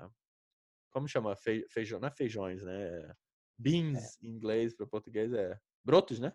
[0.92, 1.34] como chama?
[1.68, 3.12] feijão, não é feijões, né?
[3.58, 4.26] Beans é.
[4.26, 6.32] em inglês para português é brotos, né?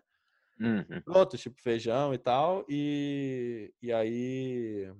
[0.58, 1.02] Uhum.
[1.04, 2.64] Brotos, tipo feijão e tal.
[2.68, 4.92] E, e aí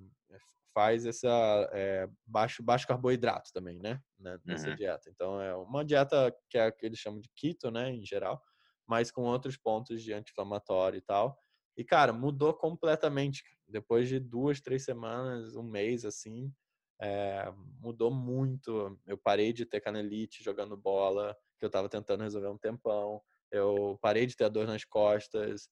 [0.72, 1.28] faz essa
[1.72, 4.00] é, baixo, baixo carboidrato também, né?
[4.44, 4.76] Nessa uhum.
[4.76, 5.10] dieta.
[5.10, 7.90] Então é uma dieta que é que eles chamam de keto, né?
[7.90, 8.42] Em geral,
[8.86, 11.38] mas com outros pontos de anti-inflamatório e tal.
[11.76, 13.42] E, cara, mudou completamente.
[13.68, 16.52] Depois de duas, três semanas, um mês, assim,
[17.00, 18.98] é, mudou muito.
[19.06, 23.22] Eu parei de ter canelite jogando bola, que eu estava tentando resolver um tempão.
[23.50, 25.68] Eu parei de ter dor nas costas.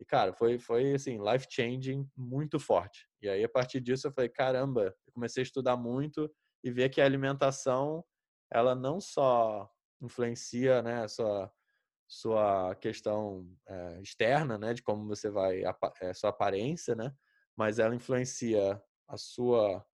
[0.00, 3.06] E, cara, foi, foi assim, life changing muito forte.
[3.20, 6.30] E aí, a partir disso, eu falei, caramba, eu comecei a estudar muito
[6.64, 8.02] e ver que a alimentação,
[8.50, 11.52] ela não só influencia, né, a sua,
[12.08, 15.62] sua questão é, externa, né, de como você vai,
[16.00, 17.14] é, sua aparência, né,
[17.54, 19.84] mas ela influencia a sua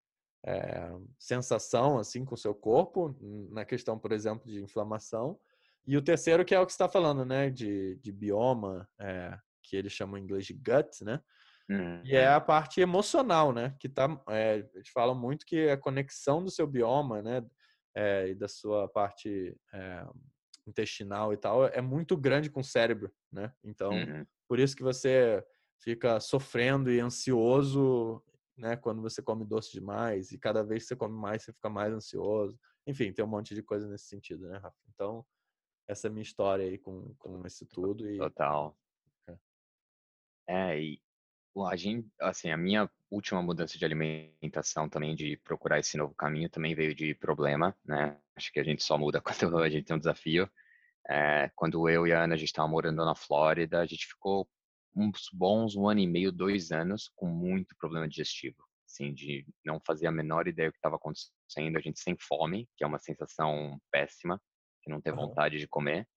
[0.47, 3.17] é, sensação assim com o seu corpo,
[3.51, 5.39] na questão, por exemplo, de inflamação.
[5.87, 7.51] E o terceiro, que é o que está falando, né?
[7.51, 11.21] De, de bioma, é, que eles chamam em inglês de gut, né?
[11.69, 12.01] Uhum.
[12.05, 13.75] E é a parte emocional, né?
[13.81, 17.45] Que tá, é, eles falam muito que a conexão do seu bioma, né?
[17.95, 20.07] É, e da sua parte é,
[20.67, 23.53] intestinal e tal é muito grande com o cérebro, né?
[23.65, 24.25] Então, uhum.
[24.49, 25.43] por isso que você
[25.83, 28.23] fica sofrendo e ansioso
[28.57, 28.77] né?
[28.77, 31.93] Quando você come doce demais e cada vez que você come mais, você fica mais
[31.93, 32.59] ansioso.
[32.87, 34.77] Enfim, tem um monte de coisa nesse sentido, né, Rafa?
[34.95, 35.25] Então,
[35.89, 38.09] essa é a minha história aí com, com isso tudo.
[38.11, 38.19] E...
[38.19, 38.77] Total.
[39.29, 39.37] É.
[40.49, 41.01] é, e
[41.69, 46.51] a gente, assim, a minha última mudança de alimentação também, de procurar esse novo caminho,
[46.51, 48.19] também veio de problema, né?
[48.35, 49.21] Acho que a gente só muda
[49.57, 50.51] quando a gente tem um desafio.
[51.09, 54.47] É, quando eu e a Ana, a gente estava morando na Flórida, a gente ficou
[54.97, 59.81] uns bons um ano e meio, dois anos com muito problema digestivo, assim, de não
[59.87, 62.99] fazer a menor ideia do que estava acontecendo, a gente sem fome, que é uma
[62.99, 64.41] sensação péssima,
[64.83, 66.09] de não ter vontade de comer.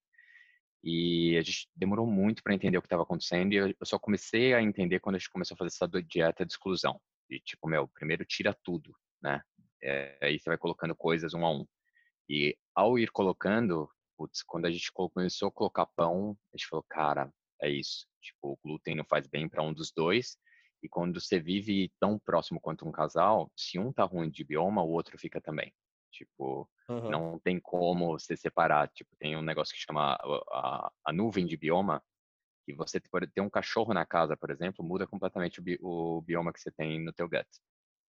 [0.82, 4.54] E a gente demorou muito para entender o que estava acontecendo e eu só comecei
[4.54, 7.02] a entender quando a gente começou a fazer essa dieta de exclusão.
[7.30, 9.42] E tipo, meu, primeiro tira tudo, né?
[9.84, 11.66] É, aí você vai colocando coisas um a um.
[12.30, 16.86] E ao ir colocando, putz, quando a gente começou a colocar pão, a gente falou,
[16.88, 18.08] cara, é isso.
[18.22, 20.38] Tipo, o glúten não faz bem para um dos dois.
[20.82, 24.82] E quando você vive tão próximo quanto um casal, se um tá ruim de bioma,
[24.82, 25.74] o outro fica também.
[26.12, 27.10] Tipo, uhum.
[27.10, 28.88] não tem como se separar.
[28.90, 32.02] Tipo, tem um negócio que chama a, a, a, nuvem de bioma,
[32.66, 36.22] que você pode ter um cachorro na casa, por exemplo, muda completamente o, bi, o
[36.22, 37.48] bioma que você tem no teu gut.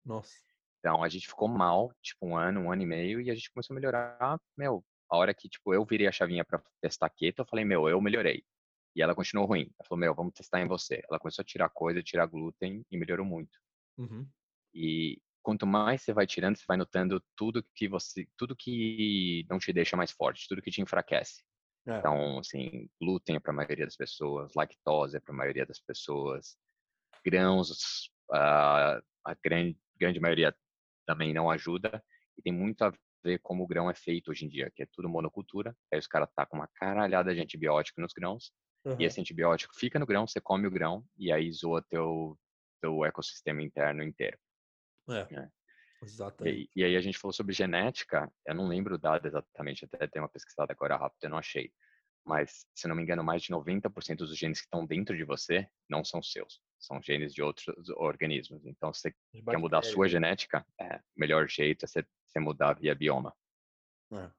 [0.05, 0.37] Nossa.
[0.79, 3.51] Então, a gente ficou mal, tipo, um ano, um ano e meio, e a gente
[3.51, 7.43] começou a melhorar, meu, a hora que, tipo, eu virei a chavinha para testar keto,
[7.43, 8.45] eu falei, meu, eu melhorei.
[8.99, 9.71] E ela continuou ruim.
[9.79, 11.01] Ela falou, meu, vamos testar em você.
[11.09, 13.57] Ela começou a tirar coisa, tirar glúten e melhorou muito.
[13.97, 14.29] Uhum.
[14.75, 19.61] E quanto mais você vai tirando, você vai notando tudo que você, tudo que não
[19.61, 21.45] te deixa mais forte, tudo que te enfraquece.
[21.87, 21.97] É.
[21.97, 25.79] Então, assim, glúten é para a maioria das pessoas, lactose é para a maioria das
[25.79, 26.57] pessoas,
[27.25, 27.71] grãos,
[28.33, 30.53] uh, a grande, grande maioria
[31.07, 32.05] também não ajuda,
[32.37, 32.93] e tem muito a
[33.25, 36.09] ver como o grão é feito hoje em dia, que é tudo monocultura, aí os
[36.09, 38.53] caras tá com uma caralhada de antibiótico nos grãos,
[38.89, 38.97] uhum.
[38.99, 42.39] e esse antibiótico fica no grão, você come o grão, e aí zoa teu,
[42.81, 44.39] teu ecossistema interno inteiro.
[45.09, 45.27] É.
[45.33, 45.51] Né?
[46.03, 46.71] Exatamente.
[46.75, 50.07] E, e, aí a gente falou sobre genética, eu não lembro o dado exatamente, até
[50.07, 51.73] tem uma pesquisada agora rápida, eu não achei.
[52.25, 55.67] Mas, se não me engano, mais de 90% dos genes que estão dentro de você
[55.89, 58.67] não são seus, são genes de outros organismos.
[58.67, 62.75] Então, se você quer mudar a sua genética, é, o melhor jeito é você mudar
[62.75, 63.35] via bioma.
[64.13, 64.31] É.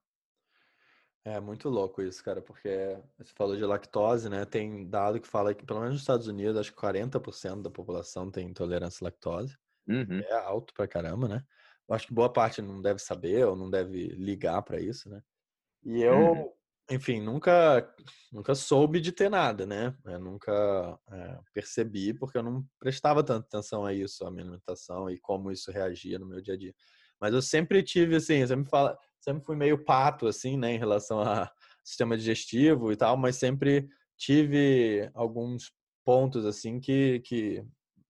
[1.25, 4.45] É muito louco isso, cara, porque você falou de lactose, né?
[4.45, 8.31] Tem dado que fala que, pelo menos nos Estados Unidos, acho que 40% da população
[8.31, 9.57] tem intolerância à lactose.
[9.87, 10.19] Uhum.
[10.19, 11.43] É alto pra caramba, né?
[11.87, 15.21] Eu acho que boa parte não deve saber ou não deve ligar para isso, né?
[15.83, 16.53] E eu, uhum.
[16.89, 17.93] enfim, nunca
[18.31, 19.95] nunca soube de ter nada, né?
[20.05, 25.09] Eu nunca é, percebi porque eu não prestava tanta atenção a isso, a minha alimentação
[25.09, 26.73] e como isso reagia no meu dia a dia.
[27.19, 31.21] Mas eu sempre tive assim, sempre fala, sempre fui meio pato assim, né, em relação
[31.21, 31.51] a
[31.83, 35.71] sistema digestivo e tal, mas sempre tive alguns
[36.05, 37.63] pontos assim que que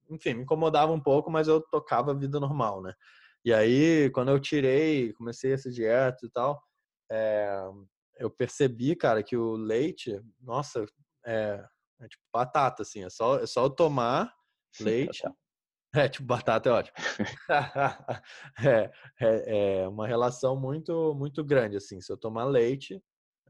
[0.10, 2.94] enfim, me incomodava um pouco, mas eu tocava a vida normal, né?
[3.46, 6.62] E aí, quando eu tirei, comecei essa dieta e tal,
[7.12, 7.62] é,
[8.18, 10.86] eu percebi, cara, que o leite, nossa,
[11.26, 11.64] é,
[12.02, 14.34] é tipo batata, assim, é só, é só eu tomar
[14.82, 15.24] leite.
[15.94, 16.96] É, tipo, batata é ótimo.
[18.64, 22.00] é, é, é, uma relação muito, muito grande, assim.
[22.00, 23.02] Se eu tomar leite,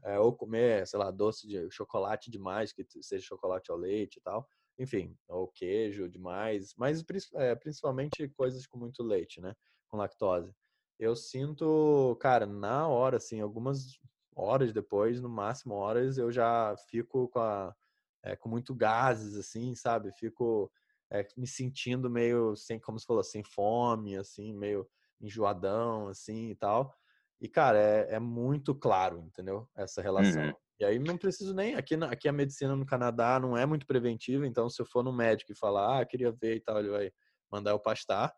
[0.02, 4.20] é, ou comer, sei lá, doce de chocolate demais, que seja chocolate ao leite e
[4.22, 4.48] tal,
[4.78, 9.54] enfim, ou queijo demais, mas é, principalmente coisas com muito leite, né?
[9.88, 10.54] Com lactose.
[10.98, 13.98] Eu sinto, cara, na hora, assim, algumas
[14.34, 17.74] horas depois, no máximo horas, eu já fico com, a,
[18.22, 20.10] é, com muito gases, assim, sabe?
[20.12, 20.72] Fico
[21.12, 24.86] é, me sentindo meio, sem, como você falou, sem fome, assim, meio
[25.20, 26.94] enjoadão, assim e tal.
[27.40, 29.68] E, cara, é, é muito claro, entendeu?
[29.76, 30.44] Essa relação.
[30.44, 30.52] Uhum.
[30.78, 31.74] E aí não preciso nem.
[31.74, 35.12] Aqui, aqui a medicina no Canadá não é muito preventiva, então se eu for no
[35.12, 37.12] médico e falar, ah, queria ver e tal, ele vai
[37.50, 38.32] mandar eu pastar.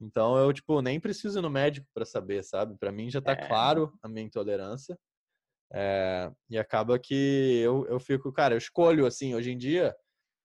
[0.00, 2.76] Então eu, tipo, nem preciso ir no médico para saber, sabe?
[2.78, 3.46] Para mim já tá é.
[3.46, 4.98] claro a minha intolerância.
[5.72, 9.94] É, e acaba que eu, eu fico, cara, eu escolho, assim, hoje em dia,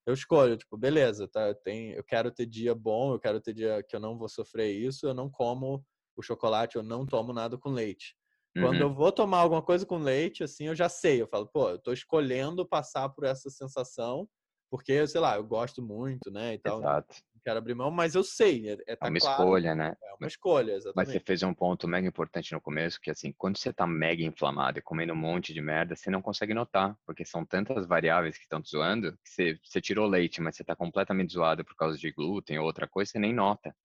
[0.09, 3.83] eu escolho, tipo, beleza, tá, tem, eu quero ter dia bom, eu quero ter dia
[3.87, 5.85] que eu não vou sofrer isso, eu não como
[6.17, 8.15] o chocolate, eu não tomo nada com leite.
[8.55, 8.81] Quando uhum.
[8.81, 11.21] eu vou tomar alguma coisa com leite, assim, eu já sei.
[11.21, 14.27] Eu falo, pô, eu tô escolhendo passar por essa sensação,
[14.71, 16.55] porque, sei lá, eu gosto muito, né?
[16.55, 16.79] E tal.
[16.79, 17.15] Exato.
[17.49, 18.69] Quero abrir mão, mas eu sei.
[18.69, 19.95] É, é, tá é uma claro, escolha, né?
[20.03, 20.95] É uma escolha, exatamente.
[20.95, 24.21] Mas você fez um ponto mega importante no começo, que assim, quando você tá mega
[24.21, 28.37] inflamado e comendo um monte de merda, você não consegue notar, porque são tantas variáveis
[28.37, 31.75] que estão te zoando, que você, você tirou leite, mas você tá completamente zoado por
[31.75, 33.75] causa de glúten ou outra coisa, você nem nota.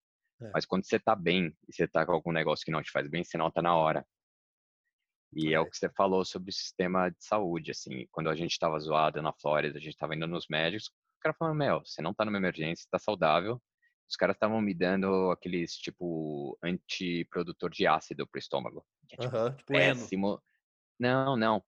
[0.42, 0.50] É.
[0.52, 3.08] Mas quando você tá bem e você tá com algum negócio que não te faz
[3.08, 4.04] bem, você nota na hora.
[5.32, 8.52] E é o que você falou sobre o sistema de saúde, assim, quando a gente
[8.52, 10.92] estava zoado na Flórida, a gente estava indo nos médicos,
[11.24, 13.60] cara falando, meu, você não tá numa emergência, tá saudável.
[14.08, 18.84] Os caras estavam me dando aqueles, tipo, antiprodutor de ácido pro estômago.
[19.08, 20.28] Que é, tipo, uhum, tipo péssimo.
[20.28, 20.42] Eno.
[21.00, 21.64] Não, não.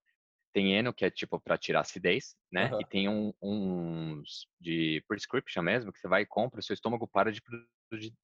[0.52, 2.70] Tem eno, que é, tipo, para tirar acidez, né?
[2.72, 2.80] Uhum.
[2.80, 7.08] E tem um, uns de prescription mesmo, que você vai e compra, o seu estômago
[7.08, 7.42] para de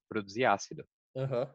[0.08, 0.86] produzir ácido.
[1.14, 1.46] Uhum.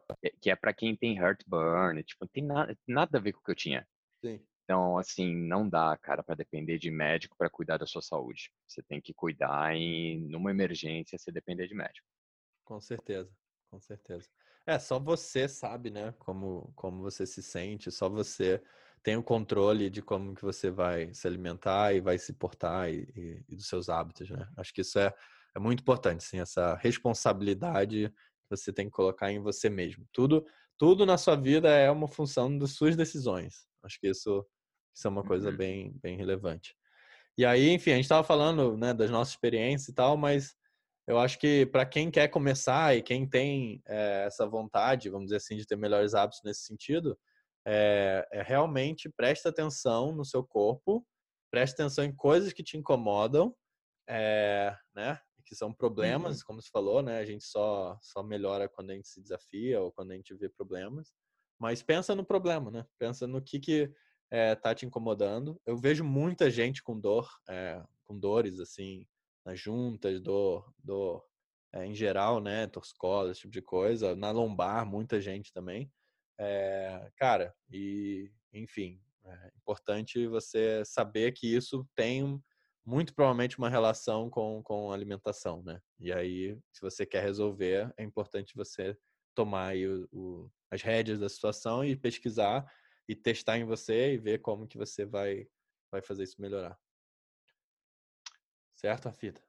[0.41, 3.43] Que é para quem tem heartburn, tipo, não tem nada, nada a ver com o
[3.43, 3.87] que eu tinha.
[4.23, 4.43] Sim.
[4.67, 8.51] Então, assim, não dá, cara, para depender de médico para cuidar da sua saúde.
[8.67, 12.05] Você tem que cuidar e numa emergência você depender de médico.
[12.65, 13.31] Com certeza,
[13.69, 14.27] com certeza.
[14.65, 18.61] É, só você sabe, né, como, como você se sente, só você
[19.01, 23.03] tem o controle de como que você vai se alimentar e vai se portar e,
[23.15, 24.49] e, e dos seus hábitos, né?
[24.57, 25.13] Acho que isso é,
[25.55, 28.13] é muito importante, sim, essa responsabilidade
[28.49, 30.05] você tem que colocar em você mesmo.
[30.11, 30.45] Tudo,
[30.77, 33.65] tudo na sua vida é uma função das suas decisões.
[33.83, 34.45] Acho que isso,
[34.97, 35.55] isso é uma coisa uhum.
[35.55, 36.75] bem, bem relevante.
[37.37, 40.55] E aí, enfim, a gente estava falando né, das nossas experiências e tal, mas
[41.05, 45.37] eu acho que para quem quer começar e quem tem é, essa vontade, vamos dizer
[45.37, 47.15] assim, de ter melhores hábitos nesse sentido,
[47.63, 51.05] é, é realmente preste atenção no seu corpo,
[51.51, 53.55] preste atenção em coisas que te incomodam,
[54.09, 55.19] é, né?
[55.45, 56.43] que são problemas, uhum.
[56.47, 57.19] como você falou, né?
[57.19, 60.49] A gente só, só melhora quando a gente se desafia ou quando a gente vê
[60.49, 61.13] problemas.
[61.57, 62.85] Mas pensa no problema, né?
[62.99, 63.93] Pensa no que que
[64.29, 65.59] é, tá te incomodando.
[65.65, 69.05] Eu vejo muita gente com dor, é, com dores assim,
[69.45, 71.23] nas juntas, dor, dor
[71.73, 72.67] é, em geral, né?
[72.67, 74.15] Torcicola, esse tipo de coisa.
[74.15, 75.91] Na lombar, muita gente também.
[77.17, 82.41] cara, e enfim, É importante você saber que isso tem
[82.85, 85.81] muito provavelmente uma relação com, com alimentação, né?
[85.99, 88.97] E aí, se você quer resolver, é importante você
[89.35, 92.65] tomar o, o, as rédeas da situação e pesquisar
[93.07, 95.47] e testar em você e ver como que você vai,
[95.91, 96.77] vai fazer isso melhorar.
[98.75, 99.41] Certo, Afita?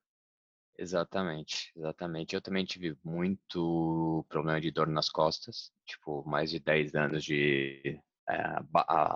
[0.78, 2.34] Exatamente, exatamente.
[2.34, 8.00] Eu também tive muito problema de dor nas costas, tipo, mais de 10 anos de
[8.28, 8.38] é,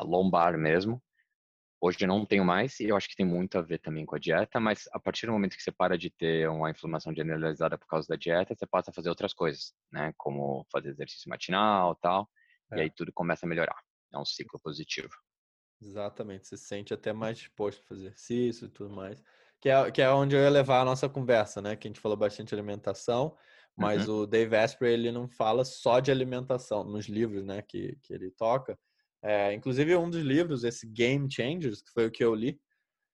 [0.03, 1.01] lombar mesmo.
[1.81, 4.17] Hoje eu não tenho mais e eu acho que tem muito a ver também com
[4.17, 7.79] a dieta, mas a partir do momento que você para de ter uma inflamação generalizada
[7.79, 10.13] por causa da dieta, você passa a fazer outras coisas, né?
[10.17, 12.29] Como fazer exercício matinal tal,
[12.73, 12.79] é.
[12.79, 13.81] e aí tudo começa a melhorar.
[14.13, 15.15] É um ciclo positivo.
[15.81, 19.23] Exatamente, você se sente até mais disposto a fazer exercício e tudo mais
[19.63, 21.77] que é, que é onde eu ia levar a nossa conversa, né?
[21.77, 23.37] Que a gente falou bastante de alimentação,
[23.77, 24.23] mas uhum.
[24.23, 27.63] o Dave Asprey ele não fala só de alimentação nos livros, né?
[27.63, 28.77] Que, que ele toca.
[29.23, 32.61] É, inclusive um dos livros, esse Game Changers, que foi o que eu li,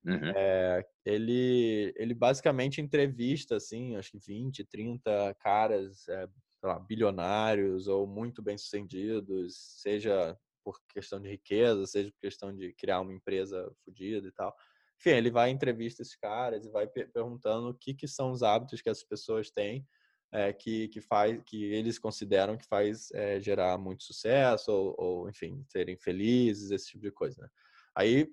[0.07, 0.33] uhum.
[0.35, 6.27] é, ele ele basicamente entrevista assim, acho que 20, 30 caras, é,
[6.63, 10.35] lá, bilionários ou muito bem sucedidos, seja
[10.73, 14.55] por questão de riqueza, seja por questão de criar uma empresa fodida e tal.
[14.99, 18.81] Enfim, ele vai entrevista esses caras e vai perguntando o que, que são os hábitos
[18.81, 19.87] que as pessoas têm
[20.33, 25.29] é, que, que, faz, que eles consideram que faz é, gerar muito sucesso ou, ou,
[25.31, 27.43] enfim, serem felizes, esse tipo de coisa.
[27.43, 27.49] Né?
[27.95, 28.29] Aí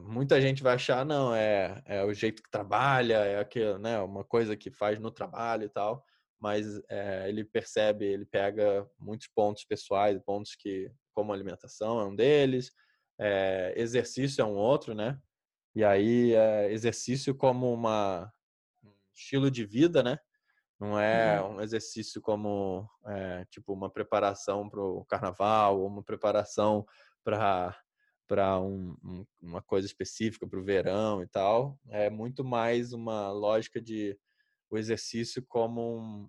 [0.00, 4.24] muita gente vai achar, não, é, é o jeito que trabalha, é aquilo, né, uma
[4.24, 6.04] coisa que faz no trabalho e tal,
[6.40, 12.14] mas é, ele percebe, ele pega muitos pontos pessoais, pontos que, como alimentação é um
[12.14, 12.72] deles,
[13.18, 15.18] é, exercício é um outro, né?
[15.74, 18.32] E aí, é exercício como uma,
[18.84, 20.18] um estilo de vida, né?
[20.78, 21.56] Não é uhum.
[21.56, 22.88] um exercício como,
[23.50, 26.84] tipo, uma preparação para o carnaval ou uma preparação
[27.24, 27.74] para
[28.26, 31.78] para um, um, uma coisa específica para o verão e tal.
[31.88, 34.18] É muito mais uma lógica de
[34.70, 36.28] o exercício como um,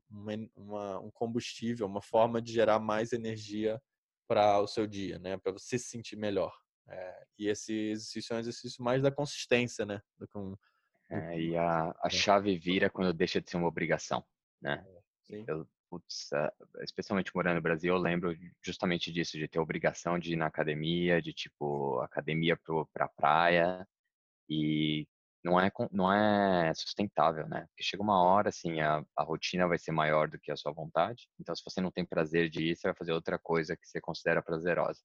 [0.55, 3.81] uma, um combustível, uma forma de gerar mais energia
[4.27, 5.37] para o seu dia, né?
[5.37, 6.53] Para você se sentir melhor.
[6.89, 10.01] É, e esse exercício é um exercício mais da consistência, né?
[10.17, 10.55] Do que um,
[11.09, 14.25] é, e a, a chave vira quando deixa de ser uma obrigação,
[14.61, 14.85] né?
[15.29, 16.29] É, eu, putz,
[16.81, 21.21] especialmente morando no Brasil, eu lembro justamente disso, de ter obrigação de ir na academia,
[21.21, 22.57] de tipo, academia
[22.93, 23.87] para a praia,
[24.49, 25.07] e
[25.47, 27.65] não é, não é sustentável, né?
[27.69, 30.73] Porque chega uma hora, assim, a, a rotina vai ser maior do que a sua
[30.73, 33.87] vontade, então se você não tem prazer de ir, você vai fazer outra coisa que
[33.87, 35.01] você considera prazerosa.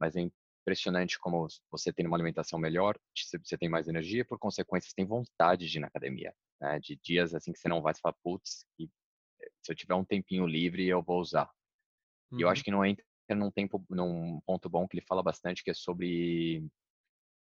[0.00, 0.26] Mas é
[0.62, 5.06] impressionante como você tem uma alimentação melhor, você tem mais energia, por consequência, você tem
[5.06, 6.34] vontade de ir na academia.
[6.60, 6.80] Né?
[6.80, 8.86] De dias assim que você não vai falar, putz, eh,
[9.62, 11.50] se eu tiver um tempinho livre, eu vou usar.
[12.30, 12.38] Uhum.
[12.38, 12.64] E eu acho uhum.
[12.64, 16.66] que não entra num, tempo, num ponto bom que ele fala bastante, que é sobre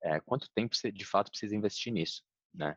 [0.03, 2.23] é, quanto tempo você de fato precisa investir nisso,
[2.55, 2.77] né?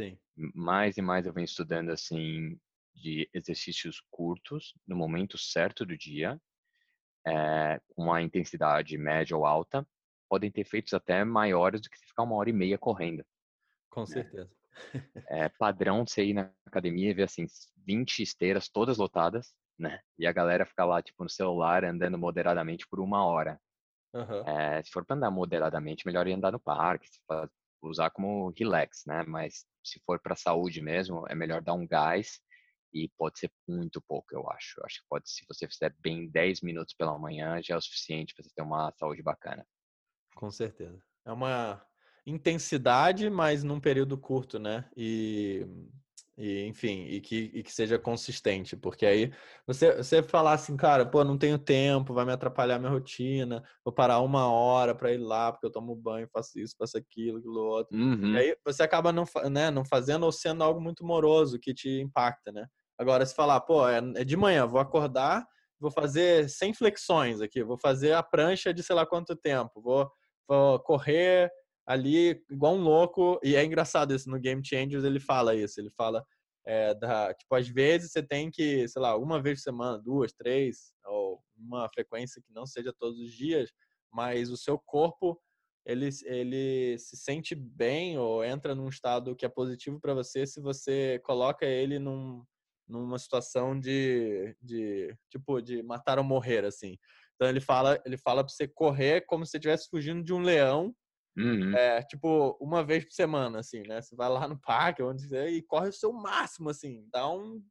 [0.00, 0.18] Sim.
[0.54, 2.58] Mais e mais eu venho estudando, assim,
[2.94, 6.40] de exercícios curtos, no momento certo do dia,
[7.26, 9.86] é, com uma intensidade média ou alta,
[10.28, 13.24] podem ter efeitos até maiores do que se ficar uma hora e meia correndo.
[13.90, 14.06] Com né?
[14.06, 14.50] certeza.
[15.28, 17.44] É padrão você ir na academia e ver assim
[17.84, 20.00] 20 esteiras todas lotadas, né?
[20.16, 23.60] E a galera ficar lá tipo no celular andando moderadamente por uma hora.
[24.12, 24.42] Uhum.
[24.46, 27.08] É, se for para andar moderadamente, melhor ir andar no parque,
[27.82, 29.24] usar como relax, né?
[29.26, 32.40] Mas se for para saúde mesmo, é melhor dar um gás
[32.92, 34.80] e pode ser muito pouco, eu acho.
[34.80, 37.80] Eu acho que pode, se você fizer bem 10 minutos pela manhã, já é o
[37.80, 39.66] suficiente para você ter uma saúde bacana.
[40.34, 41.02] Com certeza.
[41.24, 41.86] É uma
[42.26, 44.90] intensidade, mas num período curto, né?
[44.96, 45.66] E,
[46.40, 49.30] e enfim, e que, e que seja consistente, porque aí
[49.66, 53.92] você, você falar assim, cara, pô, não tenho tempo, vai me atrapalhar minha rotina, vou
[53.92, 57.60] parar uma hora para ir lá, porque eu tomo banho, faço isso, faço aquilo, aquilo
[57.60, 57.94] outro.
[57.94, 58.32] Uhum.
[58.32, 62.00] E aí você acaba não, né, não fazendo ou sendo algo muito moroso que te
[62.00, 62.66] impacta, né?
[62.98, 65.46] Agora, se falar, pô, é, é de manhã, vou acordar,
[65.78, 70.10] vou fazer 100 flexões aqui, vou fazer a prancha de sei lá quanto tempo, vou,
[70.48, 71.50] vou correr
[71.90, 73.40] ali igual um louco.
[73.42, 76.24] E é engraçado isso, no Game Changers ele fala isso, ele fala,
[76.64, 80.32] é, da, tipo, às vezes você tem que, sei lá, uma vez por semana, duas,
[80.32, 83.72] três, ou uma frequência que não seja todos os dias,
[84.12, 85.40] mas o seu corpo
[85.84, 90.60] ele, ele se sente bem ou entra num estado que é positivo para você se
[90.60, 92.44] você coloca ele num,
[92.86, 96.96] numa situação de, de tipo de matar ou morrer assim.
[97.34, 100.94] Então ele fala ele fala para você correr como se estivesse fugindo de um leão,
[101.36, 101.74] uhum.
[101.76, 104.00] é, tipo uma vez por semana assim, né?
[104.00, 107.62] Você vai lá no parque onde você, e corre o seu máximo assim, dá um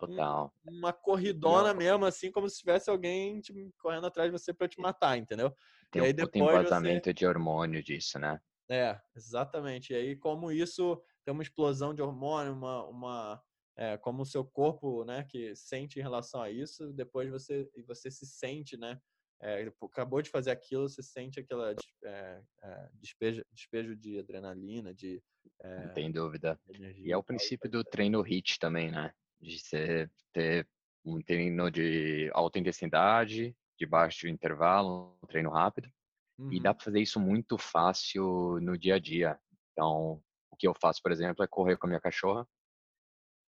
[0.00, 0.50] Total.
[0.66, 3.42] Um, uma corridona mesmo, assim, como se tivesse alguém
[3.78, 5.54] correndo atrás de você para te matar, entendeu?
[5.90, 7.12] Tem um puto embasamento você...
[7.12, 8.40] de hormônio disso, né?
[8.70, 9.92] É, exatamente.
[9.92, 13.42] E aí, como isso tem uma explosão de hormônio, uma, uma
[13.76, 18.10] é, como o seu corpo, né, que sente em relação a isso, depois você você
[18.10, 18.98] se sente, né,
[19.42, 21.74] é, acabou de fazer aquilo, você sente aquela
[22.04, 25.22] é, é, despejo, despejo de adrenalina, de
[25.62, 26.58] é, não tem dúvida.
[26.96, 29.12] E é o princípio do treino HIT também, né?
[29.40, 30.68] De você ter
[31.04, 35.90] um treino de alta intensidade, de baixo intervalo, um treino rápido.
[36.38, 36.52] Uhum.
[36.52, 36.76] E dá uhum.
[36.76, 39.38] para fazer isso muito fácil no dia a dia.
[39.72, 42.46] Então, o que eu faço, por exemplo, é correr com a minha cachorra.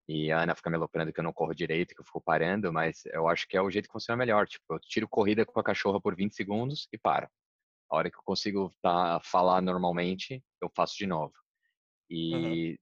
[0.09, 2.73] E a Ana fica me aloprando que eu não corro direito, que eu fico parando,
[2.73, 4.47] mas eu acho que é o jeito que funciona melhor.
[4.47, 7.29] Tipo, eu tiro corrida com a cachorra por 20 segundos e paro.
[7.89, 11.35] A hora que eu consigo tá, falar normalmente, eu faço de novo.
[12.11, 12.77] E uhum.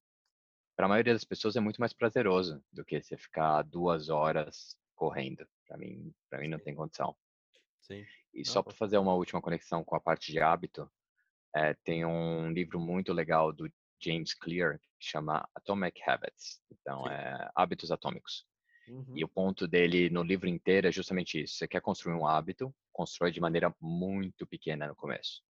[0.76, 4.76] para a maioria das pessoas é muito mais prazeroso do que você ficar duas horas
[4.94, 5.46] correndo.
[5.66, 7.14] Para mim, para mim não tem condição.
[7.80, 8.04] Sim.
[8.32, 10.90] E só para fazer uma última conexão com a parte de hábito,
[11.54, 13.70] é, tem um livro muito legal do
[14.00, 16.60] James Clear que chama Atomic Habits.
[16.70, 17.10] Então, Sim.
[17.10, 18.46] é hábitos atômicos.
[18.86, 19.16] Uhum.
[19.16, 21.54] E o ponto dele no livro inteiro é justamente isso.
[21.54, 25.42] Você quer construir um hábito, constrói de maneira muito pequena no começo.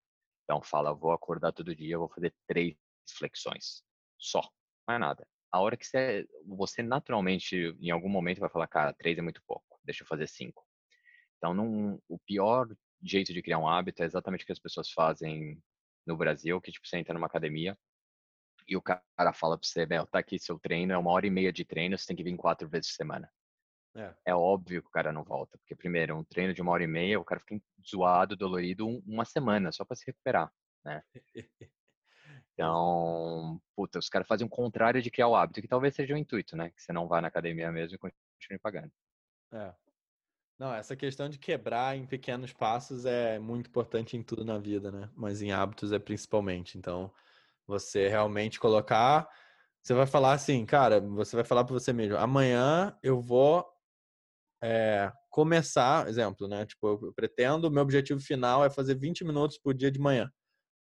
[0.43, 2.75] Então, fala, vou acordar todo dia, vou fazer três
[3.17, 3.83] flexões.
[4.17, 4.41] Só.
[4.87, 5.27] Não é nada.
[5.51, 9.41] A hora que você, você naturalmente, em algum momento, vai falar, cara, três é muito
[9.47, 10.63] pouco, deixa eu fazer cinco.
[11.37, 12.67] Então, não, o pior
[13.01, 15.61] jeito de criar um hábito é exatamente o que as pessoas fazem
[16.05, 17.77] no Brasil, que tipo, você entra numa academia
[18.69, 19.01] e o cara
[19.33, 21.97] fala pra você, Bel, tá aqui seu treino, é uma hora e meia de treino,
[21.97, 23.31] você tem que vir quatro vezes por semana.
[23.95, 24.13] É.
[24.27, 24.35] é.
[24.35, 27.19] óbvio que o cara não volta, porque primeiro, um treino de uma hora e meia,
[27.19, 27.59] o cara fica
[27.89, 30.51] zoado, dolorido uma semana só para se recuperar,
[30.85, 31.01] né?
[32.53, 36.17] Então, puta, os caras fazem o contrário de criar o hábito, que talvez seja o
[36.17, 36.69] intuito, né?
[36.71, 38.91] Que você não vá na academia mesmo e continue pagando.
[39.53, 39.73] É.
[40.59, 44.91] Não, essa questão de quebrar em pequenos passos é muito importante em tudo na vida,
[44.91, 45.09] né?
[45.15, 46.77] Mas em hábitos é principalmente.
[46.77, 47.09] Então,
[47.69, 49.29] você realmente colocar.
[49.81, 53.65] Você vai falar assim, cara, você vai falar para você mesmo: amanhã eu vou
[54.61, 56.65] é, começar, exemplo, né?
[56.65, 60.29] Tipo, eu pretendo, meu objetivo final é fazer 20 minutos por dia de manhã.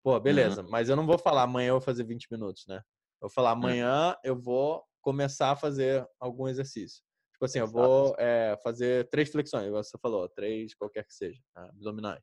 [0.03, 0.21] Pô, uhum.
[0.21, 0.71] beleza, uhum.
[0.71, 2.77] mas eu não vou falar amanhã eu vou fazer 20 minutos, né?
[3.21, 7.03] Eu vou falar amanhã eu vou começar a fazer algum exercício.
[7.33, 11.65] Tipo assim, eu vou é, fazer três flexões, você falou, três, qualquer que seja, tá?
[11.67, 12.23] abdominais.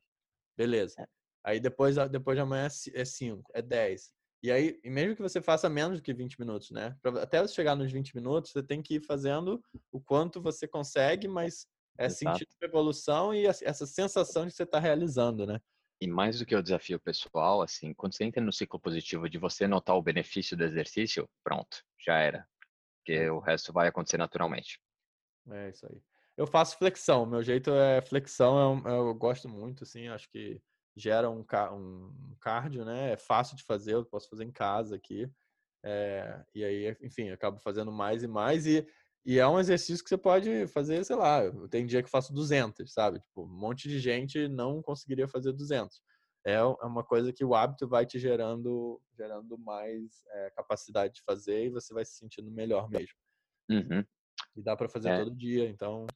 [0.56, 0.96] Beleza.
[1.00, 1.06] É.
[1.44, 4.12] Aí depois, depois de amanhã é cinco, é dez.
[4.42, 6.96] E aí, e mesmo que você faça menos do que 20 minutos, né?
[7.02, 10.68] Pra, até você chegar nos 20 minutos, você tem que ir fazendo o quanto você
[10.68, 11.66] consegue, mas
[11.98, 15.58] é sentir a evolução e essa sensação de que você está realizando, né?
[16.00, 19.38] E mais do que o desafio pessoal, assim, quando você entra no ciclo positivo de
[19.38, 22.46] você notar o benefício do exercício, pronto, já era.
[22.98, 23.32] Porque é.
[23.32, 24.78] o resto vai acontecer naturalmente.
[25.50, 25.98] É isso aí.
[26.36, 30.60] Eu faço flexão, meu jeito é flexão, eu, eu gosto muito, assim, acho que
[30.96, 33.12] gera um, um cardio, né?
[33.12, 35.30] É fácil de fazer, eu posso fazer em casa aqui.
[35.84, 38.66] É, e aí, enfim, acabo fazendo mais e mais.
[38.66, 38.86] E
[39.26, 42.92] e é um exercício que você pode fazer, sei lá, tem dia que faço 200,
[42.92, 43.18] sabe?
[43.18, 46.00] Tipo, um monte de gente não conseguiria fazer 200.
[46.46, 51.22] É, é uma coisa que o hábito vai te gerando, gerando mais é, capacidade de
[51.24, 53.16] fazer e você vai se sentindo melhor mesmo.
[53.68, 54.04] Uhum.
[54.54, 55.18] E dá para fazer é.
[55.18, 56.06] todo dia, então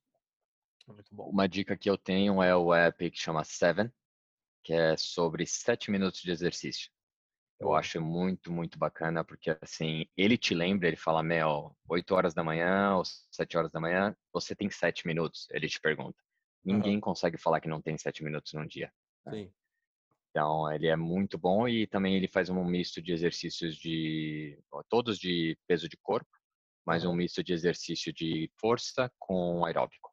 [0.89, 1.29] é muito bom.
[1.31, 3.91] Uma dica que eu tenho é o app que chama Seven,
[4.63, 6.91] que é sobre sete minutos de exercício.
[7.61, 12.33] Eu acho muito, muito bacana, porque assim, ele te lembra, ele fala, Mel, 8 horas
[12.33, 16.19] da manhã ou 7 horas da manhã, você tem 7 minutos, ele te pergunta.
[16.65, 17.01] Ninguém uhum.
[17.03, 18.91] consegue falar que não tem 7 minutos num dia.
[19.27, 19.33] Né?
[19.33, 19.53] Sim.
[20.31, 24.59] Então, ele é muito bom e também ele faz um misto de exercícios de,
[24.89, 26.31] todos de peso de corpo,
[26.87, 30.11] mas um misto de exercício de força com aeróbico.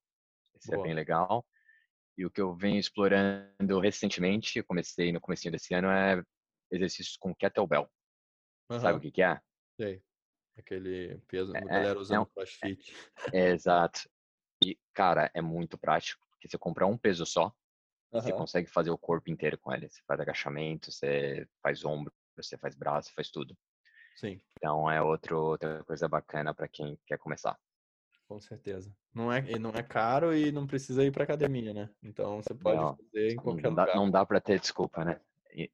[0.60, 1.46] Isso é bem legal.
[2.18, 6.24] E o que eu venho explorando recentemente, comecei no começo desse ano, é
[6.72, 7.90] exercícios com kettlebell.
[8.70, 8.80] Uhum.
[8.80, 9.40] Sabe o que, que é?
[9.80, 10.02] Sei.
[10.58, 12.96] Aquele peso, é, a galera usando é um, crossfit.
[13.32, 14.10] É, é, exato.
[14.64, 17.46] E, cara, é muito prático, porque você compra um peso só,
[18.12, 18.22] uhum.
[18.22, 19.88] você consegue fazer o corpo inteiro com ele.
[19.88, 23.56] Você faz agachamento, você faz ombro, você faz braço, faz tudo.
[24.16, 24.42] Sim.
[24.58, 27.56] Então é outro, outra coisa bacana para quem quer começar.
[28.28, 28.94] Com certeza.
[29.14, 31.90] Não é, não é caro e não precisa ir para academia, né?
[32.04, 33.96] Então você pode não, fazer em qualquer não dá, lugar.
[33.96, 35.20] Não dá para ter desculpa, né?
[35.54, 35.72] E,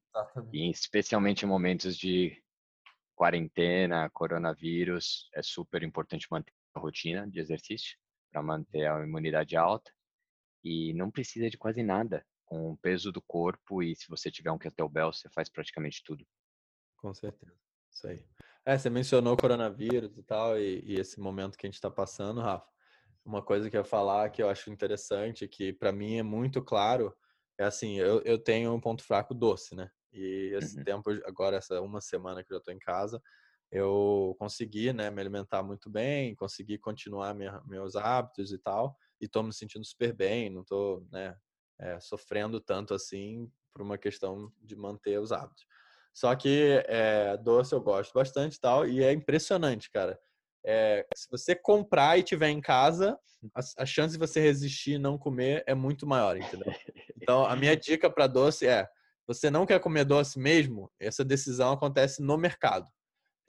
[0.52, 2.40] e especialmente em momentos de
[3.14, 7.98] quarentena, coronavírus, é super importante manter a rotina de exercício
[8.30, 9.90] para manter a imunidade alta.
[10.62, 14.50] E não precisa de quase nada com o peso do corpo e se você tiver
[14.50, 16.24] um kettlebell, você faz praticamente tudo.
[16.96, 17.52] Com certeza.
[17.90, 18.24] Isso aí.
[18.66, 21.90] É, você mencionou o coronavírus e tal, e, e esse momento que a gente está
[21.90, 22.66] passando, Rafa.
[23.24, 26.62] Uma coisa que eu ia falar que eu acho interessante, que para mim é muito
[26.62, 27.14] claro,
[27.58, 29.90] é assim, eu, eu tenho um ponto fraco doce, né?
[30.12, 30.84] E esse Uhum.
[30.84, 33.20] tempo, agora essa uma semana que eu já tô em casa,
[33.70, 39.28] eu consegui, né, me alimentar muito bem, consegui continuar minha, meus hábitos e tal, e
[39.28, 41.36] tô me sentindo super bem, não tô, né,
[41.80, 45.66] é, sofrendo tanto assim por uma questão de manter os hábitos.
[46.14, 50.18] Só que é, doce eu gosto bastante e tal, e é impressionante, cara.
[50.64, 53.18] É, se você comprar e tiver em casa,
[53.54, 56.72] a, a chance de você resistir e não comer é muito maior, entendeu?
[57.20, 58.88] Então, a minha dica para doce é:
[59.26, 60.90] você não quer comer doce mesmo?
[61.00, 62.88] Essa decisão acontece no mercado,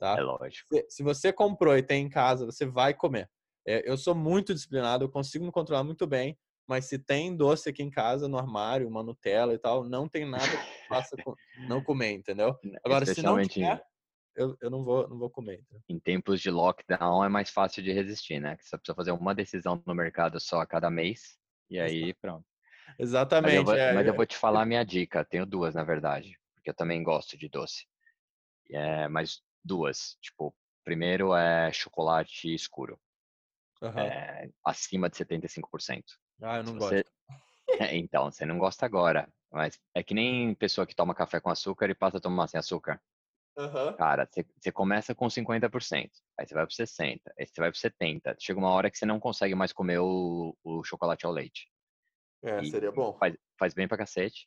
[0.00, 0.16] tá?
[0.20, 0.68] lógico.
[0.72, 3.30] Se, se você comprou e tem em casa, você vai comer.
[3.66, 7.68] É, eu sou muito disciplinado, eu consigo me controlar muito bem, mas se tem doce
[7.68, 11.36] aqui em casa, no armário, uma Nutella e tal, não tem nada que faça com,
[11.68, 12.56] não comer, entendeu?
[12.84, 13.82] Agora, se não tiver,
[14.34, 15.64] eu, eu não vou não vou comer.
[15.88, 18.56] Em tempos de lockdown é mais fácil de resistir, né?
[18.56, 21.38] Que você precisa fazer uma decisão no mercado só a cada mês
[21.70, 22.44] e aí pronto.
[22.88, 23.64] Mas eu, Exatamente.
[23.64, 25.24] vou, é, mas eu é, vou te falar a minha dica.
[25.24, 27.86] Tenho duas, na verdade, porque eu também gosto de doce.
[28.70, 30.16] É, mas duas.
[30.20, 30.54] Tipo,
[30.84, 32.98] primeiro é chocolate escuro,
[33.82, 34.06] aham.
[34.06, 36.02] é, acima de 75%.
[36.42, 37.12] Ah, eu não você, gosto.
[37.94, 41.90] então, você não gosta agora, mas é que nem pessoa que toma café com açúcar
[41.90, 43.00] e passa a tomar sem açúcar.
[43.58, 43.94] Aham.
[43.94, 48.36] Cara, você, começa com 50%, aí você vai para 60%, aí você vai para 70%.
[48.38, 51.70] Chega uma hora que você não consegue mais comer o, o chocolate ao leite.
[52.42, 53.16] É, E seria bom.
[53.18, 54.46] faz, faz bem pra cacete.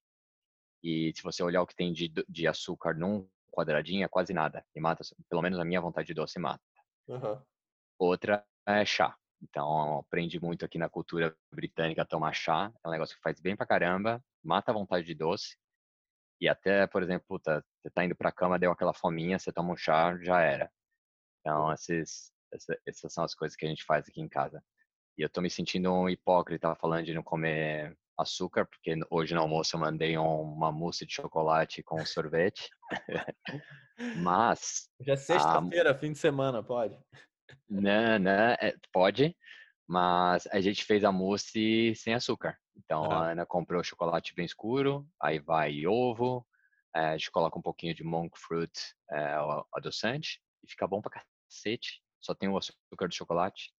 [0.84, 4.64] E se você olhar o que tem de, de açúcar num quadradinho, é quase nada.
[4.76, 6.64] E mata, pelo menos a minha vontade de doce mata.
[7.10, 7.44] Aham.
[7.98, 9.18] Outra é chá.
[9.42, 12.72] Então, aprendi muito aqui na cultura britânica a tomar chá.
[12.84, 15.58] É um negócio que faz bem pra caramba, mata a vontade de doce.
[16.42, 19.74] E até, por exemplo, puta, você tá indo pra cama, deu aquela fominha, você toma
[19.74, 20.72] um chá, já era.
[21.42, 24.64] Então, esses, essa- essas são as coisas que a gente faz aqui em casa.
[25.18, 29.42] E eu tô me sentindo um hipócrita falando de não comer açúcar, porque hoje no
[29.42, 32.70] almoço eu mandei um- uma mousse de chocolate com sorvete.
[34.16, 36.98] Mas, Já é sexta-feira, fim de semana, pode?
[37.70, 39.36] Né, né, é, pode,
[39.88, 42.58] mas a gente fez a mousse sem açúcar.
[42.78, 43.28] Então, Ah.
[43.28, 46.46] a Ana comprou chocolate bem escuro, aí vai ovo,
[46.96, 48.72] eh, a gente coloca um pouquinho de monk fruit,
[49.12, 52.02] o adoçante, e fica bom pra cacete.
[52.22, 53.72] Só tem o açúcar do chocolate.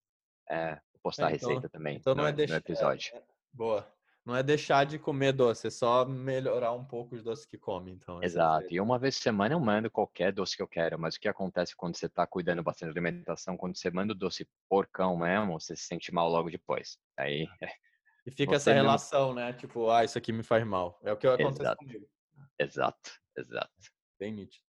[0.48, 2.56] É, vou postar a É, então- receita também Então no, não é no deixar.
[2.56, 3.12] episódio.
[3.52, 3.86] Boa.
[4.24, 7.90] Não é deixar de comer doce, é só melhorar um pouco os doces que come.
[7.92, 8.66] Então, é Exato.
[8.70, 11.28] E uma vez por semana eu mando qualquer doce que eu quero, mas o que
[11.28, 15.58] acontece quando você está cuidando bastante da alimentação, quando você manda o doce porcão mesmo,
[15.58, 16.98] você se sente mal logo depois.
[17.16, 17.48] Aí,
[18.26, 19.52] E fica essa relação, né?
[19.54, 21.00] Tipo, ah, isso aqui me faz mal.
[21.02, 21.76] É o que acontece Exato.
[21.78, 22.06] comigo.
[22.58, 23.70] exato, exato.
[24.18, 24.64] Bem nítido.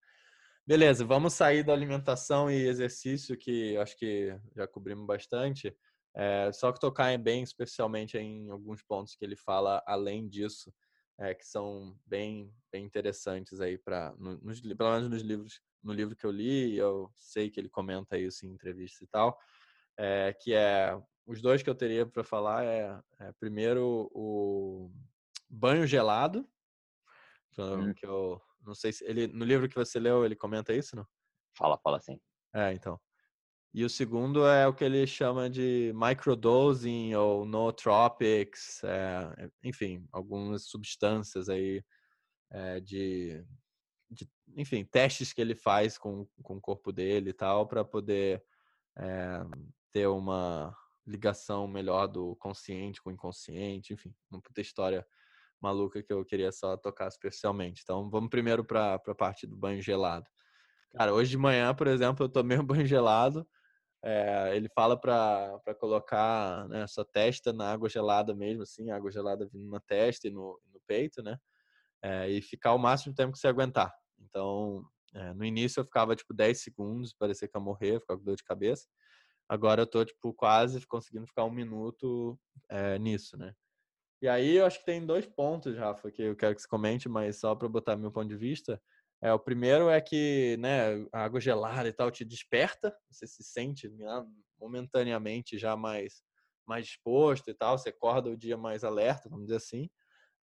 [0.66, 5.76] Beleza, vamos sair da alimentação e exercício, que acho que já cobrimos bastante.
[6.14, 10.74] É, só que tocar em bem, especialmente em alguns pontos que ele fala além disso,
[11.18, 15.94] é, que são bem, bem interessantes aí para, nos, li- pelo menos nos livros, no
[15.94, 19.38] livro que eu li, eu sei que ele comenta isso em entrevista e tal,
[19.98, 24.92] é, que é os dois que eu teria para falar é, é, primeiro o
[25.50, 26.50] banho gelado,
[27.52, 27.94] que eu- Hum.
[27.96, 31.08] que eu não sei se ele no livro que você leu ele comenta isso, não?
[31.58, 32.20] Fala, fala assim.
[32.54, 33.00] É, então.
[33.74, 40.64] E o segundo é o que ele chama de microdosing ou nootropics, é, enfim, algumas
[40.68, 41.84] substâncias aí
[42.52, 43.46] é, de,
[44.10, 48.44] de- enfim, testes que ele faz com, com o corpo dele e tal, para poder
[48.98, 49.42] é,
[49.92, 55.06] ter uma ligação melhor do consciente com o inconsciente, enfim, uma puta história
[55.62, 57.82] maluca que eu queria só tocar especialmente.
[57.84, 60.26] Então, vamos primeiro para a parte do banho gelado.
[60.92, 63.48] Cara, hoje de manhã, por exemplo, eu tomei um banho gelado.
[64.04, 69.46] É, ele fala para colocar né, sua testa na água gelada mesmo, assim, água gelada
[69.52, 71.38] vindo na testa e no, no peito, né?
[72.02, 73.94] É, e ficar o máximo de tempo que você aguentar.
[74.18, 78.26] Então, é, no início eu ficava tipo 10 segundos, parecia que ia morrer, ficava com
[78.26, 78.88] dor de cabeça.
[79.50, 82.40] Agora eu tô tipo quase conseguindo ficar um minuto
[82.70, 83.54] é, nisso, né?
[84.22, 87.08] E aí eu acho que tem dois pontos, Rafa, que eu quero que você comente,
[87.08, 88.82] mas só para botar meu ponto de vista.
[89.22, 93.44] É, o primeiro é que né, a água gelada e tal te desperta, você se
[93.44, 94.26] sente né,
[94.60, 96.24] momentaneamente já mais,
[96.66, 99.90] mais disposto e tal, você acorda o dia mais alerta, vamos dizer assim.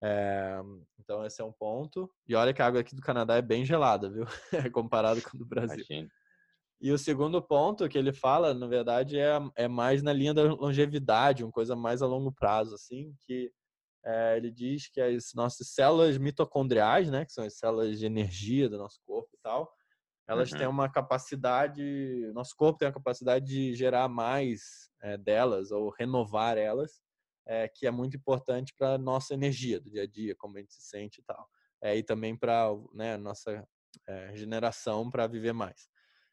[0.02, 0.60] É,
[1.00, 2.10] então esse é um ponto.
[2.28, 4.24] E olha que a água aqui do Canadá é bem gelada, viu?
[4.74, 5.84] Comparado com a do Brasil.
[5.88, 6.08] Imagina.
[6.78, 10.42] E o segundo ponto que ele fala, na verdade, é, é mais na linha da
[10.42, 13.50] longevidade, uma coisa mais a longo prazo, assim, que
[14.06, 18.68] é, ele diz que as nossas células mitocondriais, né, que são as células de energia
[18.68, 19.72] do nosso corpo e tal,
[20.28, 20.58] elas Uhum.
[20.58, 26.56] têm uma capacidade, nosso corpo tem a capacidade de gerar mais é, delas ou renovar
[26.56, 27.00] elas
[27.46, 30.74] é, que é muito importante para nossa energia do dia a dia, como a gente
[30.74, 31.48] se sente e tal.
[31.80, 33.66] É, e também para né, nossa
[34.06, 35.88] é, regeneração para viver mais.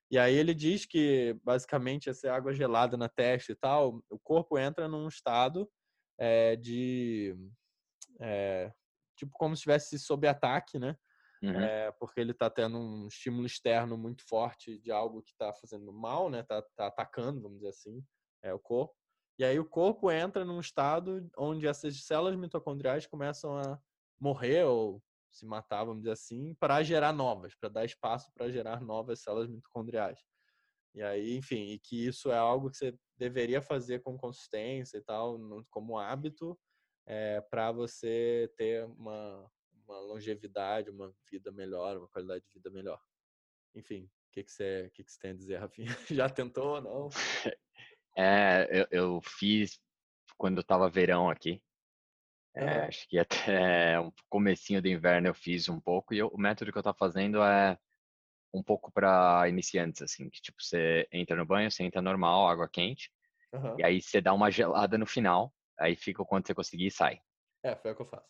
[0.10, 4.58] E aí ele diz que basicamente essa água gelada na testa e tal, o corpo
[4.58, 5.70] entra num estado
[6.18, 7.36] é, de
[8.20, 8.74] é,
[9.16, 10.98] tipo como se estivesse sob ataque, né?
[11.42, 11.60] Uhum.
[11.60, 15.92] É, porque ele está tendo um estímulo externo muito forte de algo que está fazendo
[15.92, 16.44] mal, né?
[16.44, 18.04] Tá, tá, atacando, vamos dizer assim,
[18.42, 18.96] é, o corpo.
[19.38, 23.80] E aí o corpo entra num estado onde essas células mitocondriais começam a
[24.20, 28.80] morrer ou se matar, vamos dizer assim, para gerar novas, para dar espaço para gerar
[28.80, 30.20] novas células mitocondriais.
[30.96, 35.02] E aí, enfim, e que isso é algo que você deveria fazer com consistência e
[35.02, 35.40] tal,
[35.72, 36.58] como hábito,
[37.06, 39.52] é, para você ter uma,
[39.86, 43.00] uma longevidade, uma vida melhor, uma qualidade de vida melhor.
[43.76, 45.88] Enfim, o que, que, você, que, que você tem a dizer, Rafinha?
[46.10, 47.10] Já tentou ou não?
[48.16, 49.80] É, eu, eu fiz
[50.38, 51.60] quando estava verão aqui.
[52.56, 52.88] É, uhum.
[52.88, 56.72] Acho que até um comecinho do inverno eu fiz um pouco e eu, o método
[56.72, 57.76] que eu estou fazendo é
[58.54, 62.70] um pouco para iniciantes, assim, que tipo, você entra no banho, você entra normal, água
[62.70, 63.12] quente,
[63.52, 63.80] uhum.
[63.80, 65.52] e aí você dá uma gelada no final,
[65.84, 67.20] aí fica o quanto você conseguir e sai.
[67.64, 68.28] É, foi o que eu faço.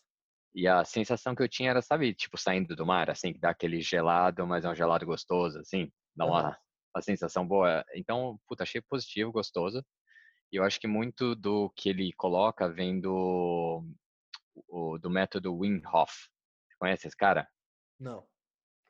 [0.56, 3.50] E a sensação que eu tinha era, sabe, tipo, saindo do mar, assim, que dá
[3.50, 6.56] aquele gelado, mas é um gelado gostoso, assim, dá uma, uhum.
[6.96, 7.84] uma sensação boa.
[7.96, 9.84] Então, puta, achei positivo, gostoso.
[10.52, 13.84] E eu acho que muito do que ele coloca vem do,
[15.02, 16.12] do método Wim Hof.
[16.12, 17.48] Você conhece esse cara?
[18.00, 18.24] Não.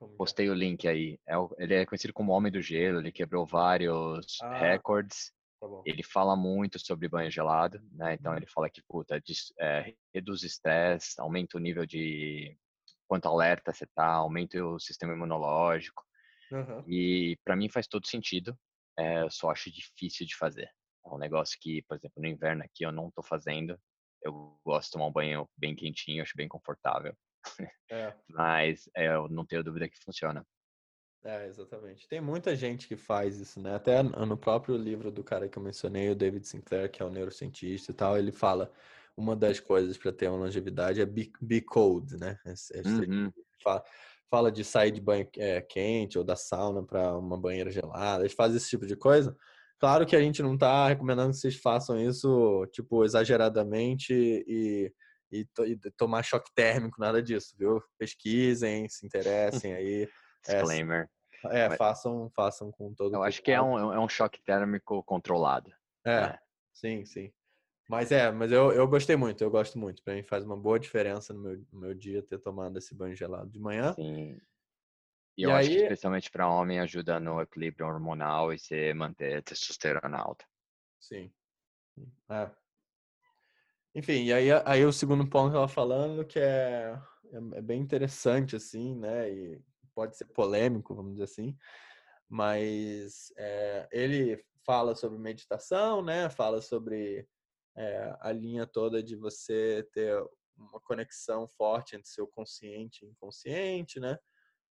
[0.01, 0.07] É?
[0.17, 1.17] Postei o link aí.
[1.25, 4.57] É, ele é conhecido como Homem do Gelo, ele quebrou vários ah.
[4.57, 5.31] recordes
[5.69, 8.15] Tá ele fala muito sobre banho gelado, né?
[8.15, 8.37] Então uhum.
[8.37, 9.21] ele fala que puta,
[9.59, 12.57] é, reduz estresse, aumenta o nível de
[13.07, 16.03] quanto alerta você tá, aumenta o sistema imunológico.
[16.51, 16.83] Uhum.
[16.87, 18.57] E para mim faz todo sentido.
[18.97, 20.69] É, eu só acho difícil de fazer.
[21.05, 23.79] É um negócio que, por exemplo, no inverno aqui eu não tô fazendo.
[24.21, 27.15] Eu gosto de tomar um banho bem quentinho, acho bem confortável.
[27.89, 28.15] É.
[28.29, 30.45] Mas é, eu não tenho dúvida que funciona.
[31.25, 32.07] É, exatamente.
[32.07, 33.75] Tem muita gente que faz isso, né?
[33.75, 37.09] Até no próprio livro do cara que eu mencionei, o David Sinclair, que é um
[37.09, 38.69] neurocientista e tal, ele fala
[39.15, 42.37] uma das coisas para ter uma longevidade é be, be cold, né?
[42.75, 43.31] Uhum.
[43.63, 43.83] Fala,
[44.29, 48.33] fala, de sair de banho é, quente ou da sauna para uma banheira gelada, eles
[48.33, 49.35] fazem esse tipo de coisa.
[49.79, 54.91] Claro que a gente não está recomendando que vocês façam isso, tipo, exageradamente e,
[55.31, 57.81] e, e tomar choque térmico, nada disso, viu?
[57.97, 60.09] Pesquisem, se interessem aí.
[60.45, 61.09] Disclaimer.
[61.49, 65.03] É, é façam, façam com todo Eu acho que é um, é um choque térmico
[65.03, 65.71] controlado.
[66.05, 66.39] É, né?
[66.73, 67.33] sim, sim.
[67.89, 70.01] Mas é, mas eu, eu gostei muito, eu gosto muito.
[70.03, 73.15] Pra mim faz uma boa diferença no meu, no meu dia ter tomado esse banho
[73.15, 73.93] gelado de manhã.
[73.93, 74.39] Sim.
[75.37, 75.57] E, e eu aí...
[75.57, 80.45] acho que especialmente para homem ajuda no equilíbrio hormonal e se manter a testosterona alta.
[80.99, 81.31] Sim.
[82.29, 82.49] É.
[83.95, 86.97] Enfim, e aí, aí o segundo ponto que ela falando que é,
[87.31, 89.29] é, é bem interessante, assim, né?
[89.29, 89.61] E
[89.93, 91.57] pode ser polêmico, vamos dizer assim,
[92.29, 96.29] mas é, ele fala sobre meditação, né?
[96.29, 97.27] Fala sobre
[97.75, 100.19] é, a linha toda de você ter
[100.57, 104.17] uma conexão forte entre seu consciente e inconsciente, né?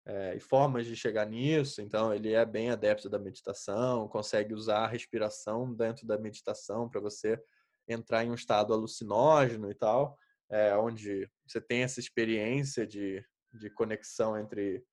[0.05, 1.81] É, e formas de chegar nisso.
[1.81, 7.01] Então, ele é bem adepto da meditação, consegue usar a respiração dentro da meditação para
[7.01, 7.41] você
[7.87, 10.19] entrar em um estado alucinógeno e tal,
[10.51, 14.85] é, onde você tem essa experiência de, de conexão entre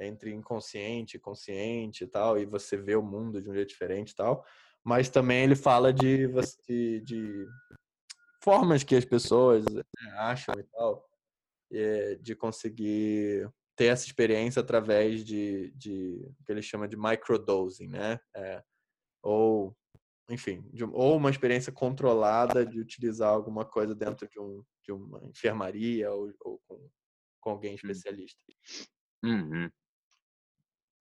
[0.00, 4.10] entre inconsciente e consciente e tal, e você vê o mundo de um jeito diferente
[4.10, 4.44] e tal.
[4.82, 6.26] Mas também ele fala de,
[6.66, 7.46] de, de
[8.42, 9.82] formas que as pessoas né,
[10.14, 11.06] acham e tal,
[11.72, 17.88] eh, de conseguir ter essa experiência através de, de o que ele chama de microdosing,
[17.88, 18.20] né?
[18.36, 18.62] É,
[19.22, 19.74] ou,
[20.28, 25.24] enfim, de, ou uma experiência controlada de utilizar alguma coisa dentro de, um, de uma
[25.26, 26.90] enfermaria ou, ou com,
[27.40, 27.76] com alguém hum.
[27.76, 28.38] especialista.
[29.24, 29.70] Uhum.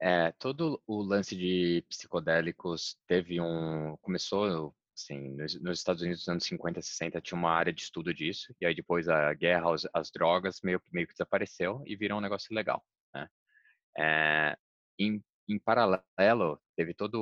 [0.01, 3.97] É, todo o lance de psicodélicos teve um.
[3.97, 8.13] Começou, assim, nos, nos, Estados Unidos nos anos 50, 60, tinha uma área de estudo
[8.13, 12.17] disso, e aí depois a guerra, as, as drogas meio, meio que desapareceu e virou
[12.17, 12.83] um negócio legal,
[13.13, 13.27] né?
[13.97, 14.57] É,
[14.97, 17.17] em, em paralelo, teve toda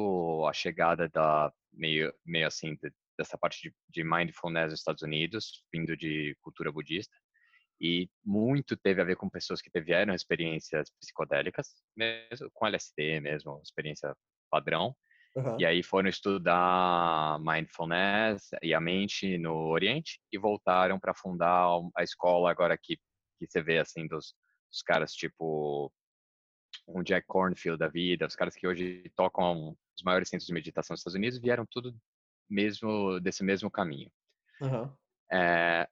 [0.47, 2.77] a chegada da, meio, meio assim,
[3.17, 7.15] dessa parte de, de mindfulness nos Estados Unidos, vindo de cultura budista,
[7.79, 13.61] e muito teve a ver com pessoas que tiveram experiências psicodélicas, mesmo com LSD mesmo,
[13.63, 14.15] experiência
[14.49, 14.95] padrão.
[15.35, 15.59] Uhum.
[15.59, 22.03] E aí foram estudar mindfulness e a mente no Oriente e voltaram para fundar a
[22.03, 22.97] escola agora que,
[23.37, 24.33] que você vê assim dos,
[24.71, 25.91] dos caras tipo
[26.87, 30.93] um Jack Cornfield da vida, os caras que hoje tocam os maiores centros de meditação
[30.93, 31.95] dos Estados Unidos vieram tudo
[32.49, 34.09] mesmo desse mesmo caminho.
[34.61, 34.91] Uhum.
[35.31, 35.87] É,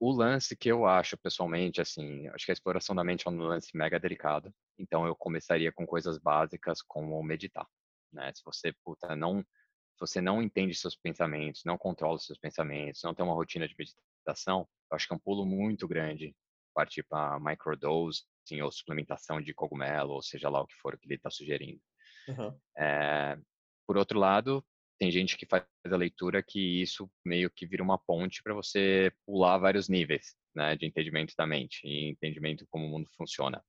[0.00, 3.36] o lance que eu acho, pessoalmente, assim, acho que a exploração da mente é um
[3.38, 4.52] lance mega delicado.
[4.78, 7.66] Então, eu começaria com coisas básicas como meditar,
[8.12, 8.32] né?
[8.32, 13.14] Se você, puta, não, se você não entende seus pensamentos, não controla seus pensamentos, não
[13.14, 16.34] tem uma rotina de meditação, eu acho que é um pulo muito grande
[16.72, 21.08] partir para microdose, assim, ou suplementação de cogumelo, ou seja lá o que for que
[21.08, 21.80] ele está sugerindo.
[22.28, 22.56] Uhum.
[22.76, 23.36] É,
[23.84, 24.64] por outro lado,
[24.98, 29.12] tem gente que faz a leitura que isso meio que vira uma ponte para você
[29.24, 33.64] pular vários níveis né, de entendimento da mente e entendimento como o mundo funciona.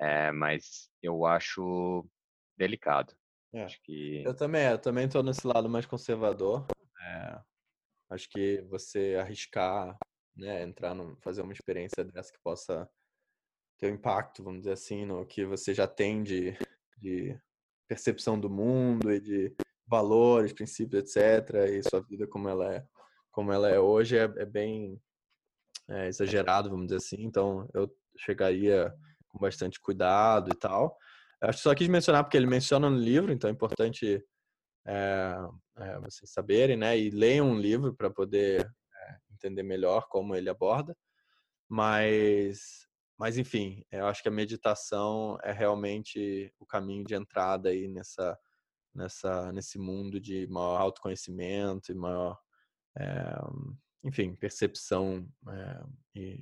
[0.00, 2.08] É, mas eu acho
[2.56, 3.14] delicado.
[3.52, 3.62] É.
[3.62, 4.22] Acho que...
[4.24, 6.66] Eu também, eu também estou nesse lado mais conservador.
[7.00, 7.40] É,
[8.10, 9.96] acho que você arriscar,
[10.34, 12.88] né, entrar no, fazer uma experiência dessa que possa
[13.78, 16.56] ter um impacto, vamos dizer assim, no que você já tem de,
[16.98, 17.38] de
[17.86, 19.54] percepção do mundo e de
[19.92, 21.54] valores, princípios, etc.
[21.70, 22.84] E sua vida como ela é,
[23.30, 24.98] como ela é hoje é, é bem
[25.90, 27.22] é, exagerado, vamos dizer assim.
[27.22, 28.90] Então eu chegaria
[29.28, 30.96] com bastante cuidado e tal.
[31.42, 34.24] Acho que só quis mencionar porque ele menciona no livro, então é importante
[34.86, 35.34] é,
[35.78, 36.98] é, vocês saberem, né?
[36.98, 40.96] E leiam um livro para poder é, entender melhor como ele aborda.
[41.68, 42.86] Mas,
[43.18, 48.38] mas enfim, eu acho que a meditação é realmente o caminho de entrada aí nessa
[48.94, 52.38] nessa nesse mundo de maior autoconhecimento e maior
[52.96, 53.36] é,
[54.04, 56.38] enfim percepção é,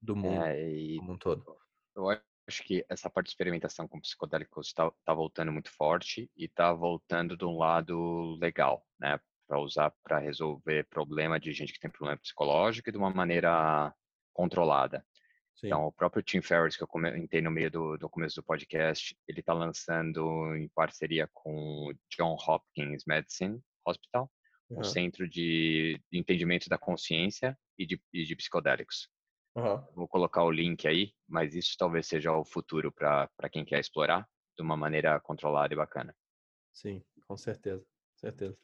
[0.00, 1.56] do mundo e, como um todo.
[1.94, 6.46] eu acho que essa parte de experimentação com psicodélicos está tá voltando muito forte e
[6.46, 11.80] está voltando de um lado legal né para usar para resolver problema de gente que
[11.80, 13.94] tem problema psicológico e de uma maneira
[14.32, 15.04] controlada
[15.60, 15.66] Sim.
[15.66, 19.14] Então, o próprio Tim Ferriss, que eu comentei no meio do, do começo do podcast,
[19.28, 24.30] ele está lançando em parceria com o John Hopkins Medicine Hospital,
[24.70, 24.80] uhum.
[24.80, 29.10] um centro de, entendimento da consciência e de, e de psicodélicos.
[29.54, 29.84] Uhum.
[29.94, 34.26] Vou colocar o link aí, mas isso talvez seja o futuro para quem quer explorar
[34.56, 36.16] de uma maneira controlada e bacana.
[36.72, 37.84] Sim, com certeza,
[38.16, 38.56] certeza.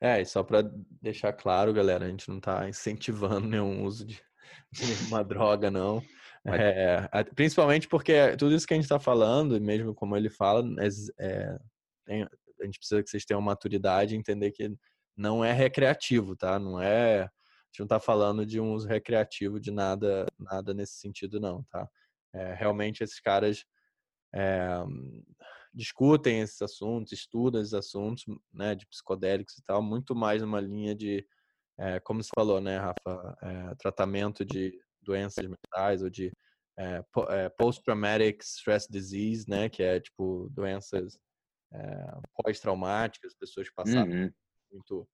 [0.00, 0.62] É, e só para
[1.00, 4.20] deixar claro, galera, a gente não está incentivando nenhum uso de
[4.80, 6.02] nenhuma droga, não.
[6.44, 10.64] É, principalmente porque tudo isso que a gente está falando, mesmo como ele fala,
[11.18, 11.56] é,
[12.08, 12.22] é,
[12.60, 14.74] a gente precisa que vocês tenham maturidade e entender que
[15.16, 16.58] não é recreativo, tá?
[16.58, 17.22] Não é.
[17.22, 17.30] A
[17.70, 21.88] gente não está falando de um uso recreativo de nada, nada nesse sentido, não, tá?
[22.34, 23.64] É, realmente esses caras
[24.34, 24.82] é,
[25.72, 30.94] discutem esses assuntos, estudam esses assuntos, né, de psicodélicos e tal, muito mais numa linha
[30.94, 31.26] de,
[31.78, 33.36] é, como você falou, né, Rafa,
[33.78, 36.32] tratamento de doenças mentais ou de
[36.78, 41.18] é, é, post-traumatic stress disease, né, que é tipo doenças
[41.72, 44.30] é, pós-traumáticas, pessoas que passaram uhum.
[44.70, 45.08] muito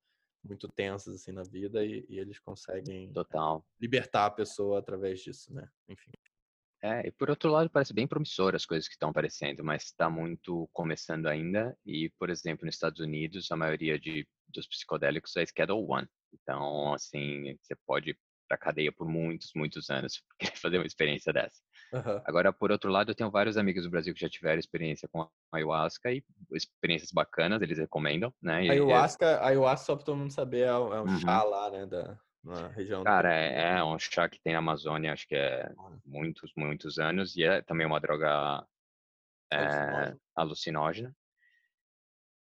[0.45, 3.65] muito tensas assim na vida e, e, eles conseguem Total.
[3.79, 5.69] libertar a pessoa através disso, né?
[5.89, 6.13] Enfim.
[6.81, 10.09] É, e por outro lado parece bem promissor as coisas que estão aparecendo, mas está
[10.09, 15.45] muito começando ainda e, por exemplo, nos Estados Unidos a maioria de dos psicodélicos é
[15.45, 16.09] Schedule One.
[16.33, 18.17] Então, assim, você pode
[18.49, 20.23] para cadeia por muitos, muitos anos,
[20.57, 21.63] fazer uma experiência dessa.
[21.93, 22.23] Uhum.
[22.25, 25.29] Agora, por outro lado, eu tenho vários amigos do Brasil que já tiveram experiência com
[25.53, 28.65] ayahuasca e experiências bacanas, eles recomendam, né?
[28.65, 31.19] E, ayahuasca, ayahuasca, só para todo mundo saber, é um, é um uhum.
[31.19, 33.05] chá lá, né, da na região.
[33.05, 35.71] Cara, é, é, um chá que tem na Amazônia, acho que é
[36.05, 38.67] muitos, muitos anos, e é também uma droga
[39.53, 41.15] é, alucinógena.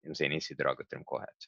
[0.04, 1.48] Eu não sei nem se droga é o termo correto.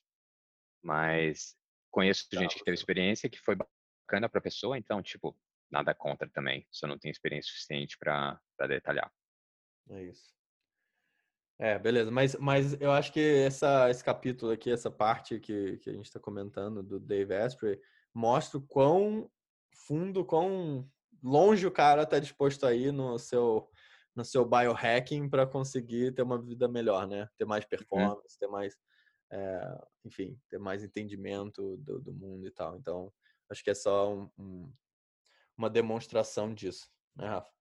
[0.83, 1.55] Mas
[1.89, 5.37] conheço gente que teve experiência que foi bacana para a pessoa, então, tipo,
[5.71, 9.11] nada contra também, só não tenho experiência suficiente para detalhar.
[9.89, 10.33] É isso.
[11.61, 15.89] É, beleza, mas, mas eu acho que essa, esse capítulo aqui, essa parte que, que
[15.89, 17.77] a gente está comentando do Dave Asprey,
[18.13, 19.29] mostra o quão
[19.75, 20.89] fundo, quão
[21.21, 23.69] longe o cara está disposto a ir no seu,
[24.15, 27.27] no seu biohacking para conseguir ter uma vida melhor, né?
[27.37, 27.69] Ter mais uhum.
[27.69, 28.39] performance, uhum.
[28.39, 28.77] ter mais,
[29.31, 32.75] é, enfim, ter mais entendimento do, do mundo e tal.
[32.77, 33.11] Então,
[33.49, 34.71] Acho que é só um, um,
[35.57, 37.51] uma demonstração disso, né, Rafa?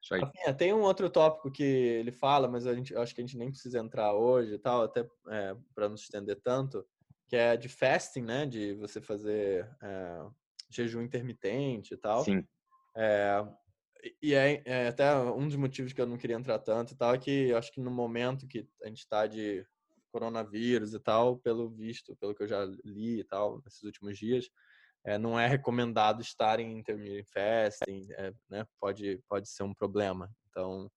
[0.00, 0.20] Isso aí.
[0.20, 3.36] Rafinha, tem um outro tópico que ele fala, mas a gente, acho que a gente
[3.36, 6.86] nem precisa entrar hoje e tal, até é, para não se estender tanto,
[7.26, 8.46] que é de fasting, né?
[8.46, 10.26] De você fazer é,
[10.70, 12.22] jejum intermitente e tal.
[12.22, 12.46] Sim.
[12.94, 13.44] É,
[14.22, 17.14] e é, é, até um dos motivos que eu não queria entrar tanto e tal
[17.14, 19.66] é que eu acho que no momento que a gente está de
[20.14, 24.48] coronavírus e tal, pelo visto, pelo que eu já li e tal, nesses últimos dias,
[25.04, 28.64] é, não é recomendado estar em intermittent fasting, é, né?
[28.78, 30.30] Pode, pode ser um problema.
[30.48, 30.88] Então,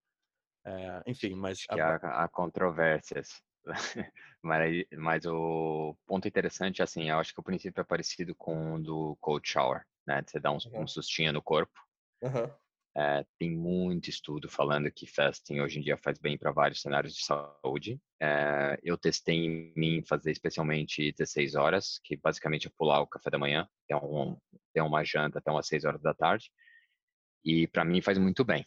[0.64, 1.64] é, enfim, mas...
[1.72, 3.42] Há, há controvérsias.
[4.44, 8.84] mas, mas o ponto interessante, assim, eu acho que o princípio é parecido com o
[8.84, 10.24] do cold shower, né?
[10.26, 10.84] Você dá um, uhum.
[10.84, 11.78] um sustinho no corpo.
[12.22, 12.54] Uhum.
[13.00, 17.14] É, tem muito estudo falando que fasting hoje em dia faz bem para vários cenários
[17.14, 18.02] de saúde.
[18.20, 23.30] É, eu testei em mim fazer especialmente 16 horas, que basicamente é pular o café
[23.30, 24.36] da manhã, é, um,
[24.74, 26.52] é uma janta até umas 6 horas da tarde.
[27.46, 28.66] E para mim faz muito bem.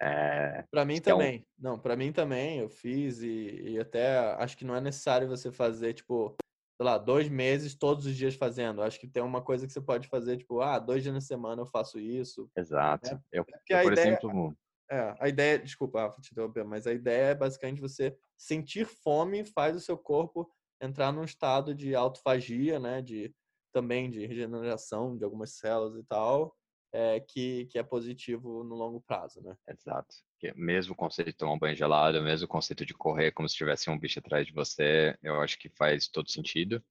[0.00, 1.46] É, para mim também.
[1.58, 2.60] Não, para mim também.
[2.60, 6.34] Eu fiz e, e, até acho que não é necessário você fazer, tipo,
[6.78, 8.82] sei lá, dois meses todos os dias fazendo.
[8.82, 11.62] Acho que tem uma coisa que você pode fazer, tipo, ah, dois dias na semana
[11.62, 12.48] eu faço isso.
[12.56, 13.14] Exato.
[13.14, 13.20] Né?
[13.32, 14.56] Eu, eu por ideia, exemplo.
[14.90, 19.76] É, a ideia, desculpa, te interromper, mas a ideia é basicamente você sentir fome faz
[19.76, 20.48] o seu corpo
[20.80, 23.02] entrar num estado de autofagia, né?
[23.02, 23.34] De
[23.72, 26.56] também de regeneração de algumas células e tal
[26.92, 29.56] é, que, que é positivo no longo prazo, né?
[29.68, 30.14] Exato.
[30.54, 33.56] Mesmo o conceito de tomar um banho gelado, mesmo o conceito de correr como se
[33.56, 36.82] tivesse um bicho atrás de você, eu acho que faz todo sentido.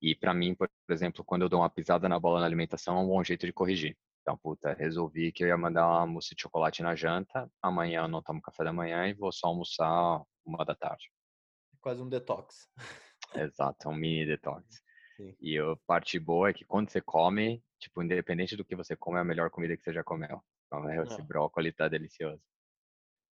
[0.00, 3.00] E para mim, por exemplo, quando eu dou uma pisada na bola na alimentação, é
[3.00, 3.96] um bom jeito de corrigir.
[4.22, 8.08] Então, puta, resolvi que eu ia mandar uma mousse de chocolate na janta, amanhã eu
[8.08, 11.10] não tomo café da manhã e vou só almoçar uma da tarde.
[11.80, 12.68] Quase um detox.
[13.34, 14.64] Exato, é um mini detox.
[15.16, 15.34] Sim.
[15.40, 19.18] E a parte boa é que quando você come, tipo, independente do que você come,
[19.18, 20.42] é a melhor comida que você já comeu.
[20.66, 21.02] Então, é.
[21.02, 22.42] esse brócolis tá delicioso.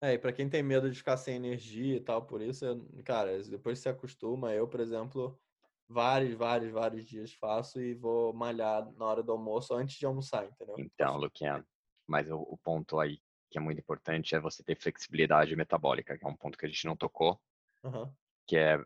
[0.04, 2.66] É, e pra quem tem medo de ficar sem energia e tal, por isso,
[3.06, 5.40] cara, depois você acostuma, eu, por exemplo,
[5.88, 10.46] vários, vários, vários dias faço e vou malhar na hora do almoço antes de almoçar,
[10.46, 10.76] entendeu?
[10.80, 11.64] Então, Luquiano,
[12.08, 13.20] mas o, o ponto aí
[13.52, 16.70] que é muito importante é você ter flexibilidade metabólica, que é um ponto que a
[16.70, 17.40] gente não tocou,
[17.84, 18.12] uhum.
[18.48, 18.82] que é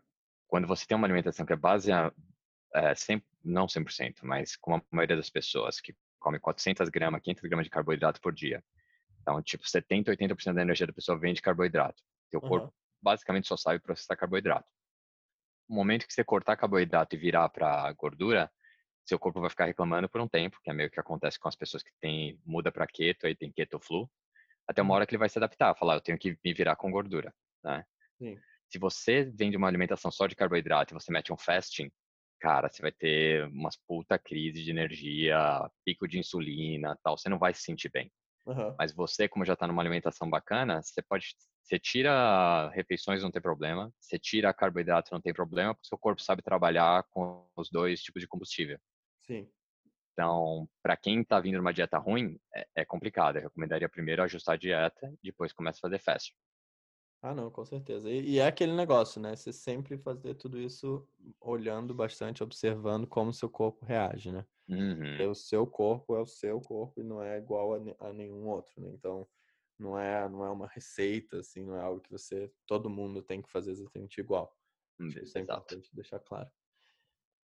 [0.48, 2.14] quando você tem uma alimentação que é baseada,
[2.74, 7.42] é, 100, não 100%, mas como a maioria das pessoas que come 400 gramas, 500
[7.48, 8.62] gramas de carboidrato por dia.
[9.22, 12.02] Então, tipo, 70, 80% da energia da pessoa vem de carboidrato.
[12.30, 12.48] Teu uhum.
[12.48, 14.68] corpo basicamente só sabe processar carboidrato.
[15.68, 18.50] No momento que você cortar carboidrato e virar para gordura,
[19.04, 21.56] seu corpo vai ficar reclamando por um tempo, que é meio que acontece com as
[21.56, 24.10] pessoas que têm muda para keto, aí tem keto flu,
[24.68, 24.96] até uma uhum.
[24.96, 27.32] hora que ele vai se adaptar, falar, eu tenho que me virar com gordura,
[27.62, 27.84] né?
[28.18, 28.36] Sim.
[28.68, 31.90] Se você vem de uma alimentação só de carboidrato e você mete um fasting,
[32.40, 35.38] cara, você vai ter umas puta crise de energia,
[35.84, 38.10] pico de insulina, tal, você não vai se sentir bem.
[38.46, 38.74] Uhum.
[38.78, 43.42] Mas você, como já está numa alimentação bacana, você pode, você tira refeições não tem
[43.42, 48.00] problema, você tira carboidrato não tem problema, porque seu corpo sabe trabalhar com os dois
[48.00, 48.78] tipos de combustível.
[49.22, 49.50] Sim.
[50.12, 53.36] Então, para quem está vindo numa dieta ruim, é, é, complicado.
[53.36, 56.34] Eu recomendaria primeiro ajustar a dieta, depois começa a fazer fast.
[57.26, 58.08] Ah, não, com certeza.
[58.08, 59.34] E, e, é aquele negócio, né?
[59.34, 61.04] Você sempre fazer tudo isso
[61.40, 64.46] olhando bastante, observando como o seu corpo reage, né?
[64.68, 65.30] Uhum.
[65.30, 68.80] O seu corpo é o seu corpo e não é igual a, a, nenhum outro,
[68.80, 68.92] né?
[68.92, 69.26] Então,
[69.76, 73.42] não é, não é uma receita, assim, não é algo que você, todo mundo tem
[73.42, 74.56] que fazer exatamente igual.
[75.00, 76.48] Hum, isso é importante deixar claro.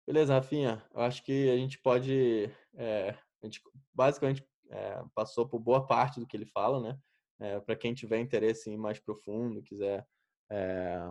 [0.06, 0.82] Beleza, Rafinha.
[0.94, 3.10] Eu acho que a gente pode, é,
[3.42, 3.60] a gente
[3.92, 6.98] basicamente é, passou por boa parte do que ele fala, né?
[7.40, 10.06] É, para quem tiver interesse em mais profundo, quiser,
[10.50, 11.10] é,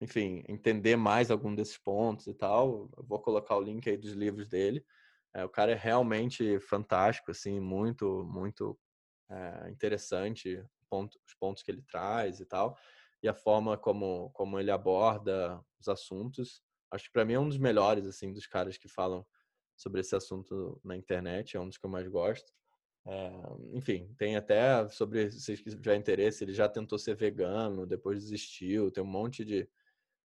[0.00, 4.48] enfim, entender mais algum desses pontos e tal, vou colocar o link aí dos livros
[4.48, 4.84] dele.
[5.34, 8.78] É, o cara é realmente fantástico, assim, muito, muito
[9.30, 12.76] é, interessante ponto, os pontos que ele traz e tal,
[13.22, 16.62] e a forma como, como ele aborda os assuntos.
[16.90, 19.24] Acho que para mim é um dos melhores, assim, dos caras que falam
[19.76, 22.52] sobre esse assunto na internet, é um dos que eu mais gosto.
[23.06, 23.32] É,
[23.72, 29.02] enfim, tem até sobre, se tiverem interesse, ele já tentou ser vegano, depois desistiu, tem
[29.02, 29.68] um monte de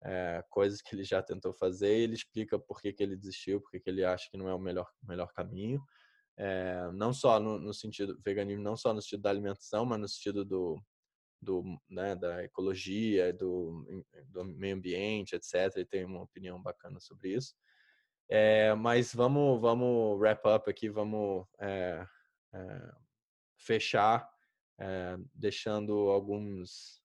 [0.04, 3.62] é, coisas que ele já tentou fazer e ele explica por que, que ele desistiu,
[3.62, 5.82] por que, que ele acha que não é o melhor, melhor caminho.
[6.38, 10.08] É, não só no, no, sentido, veganismo não só no sentido da alimentação, mas no
[10.08, 10.82] sentido do,
[11.42, 15.72] do né, da ecologia, do, do meio ambiente, etc.
[15.76, 17.56] Ele tem uma opinião bacana sobre isso.
[18.30, 22.06] É, mas vamos, vamos wrap up aqui, vamos é,
[22.56, 22.96] é,
[23.58, 24.30] fechar,
[24.80, 27.02] é, deixando alguns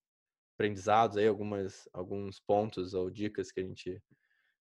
[0.55, 4.03] aprendizados aí, algumas, alguns pontos ou dicas que a gente,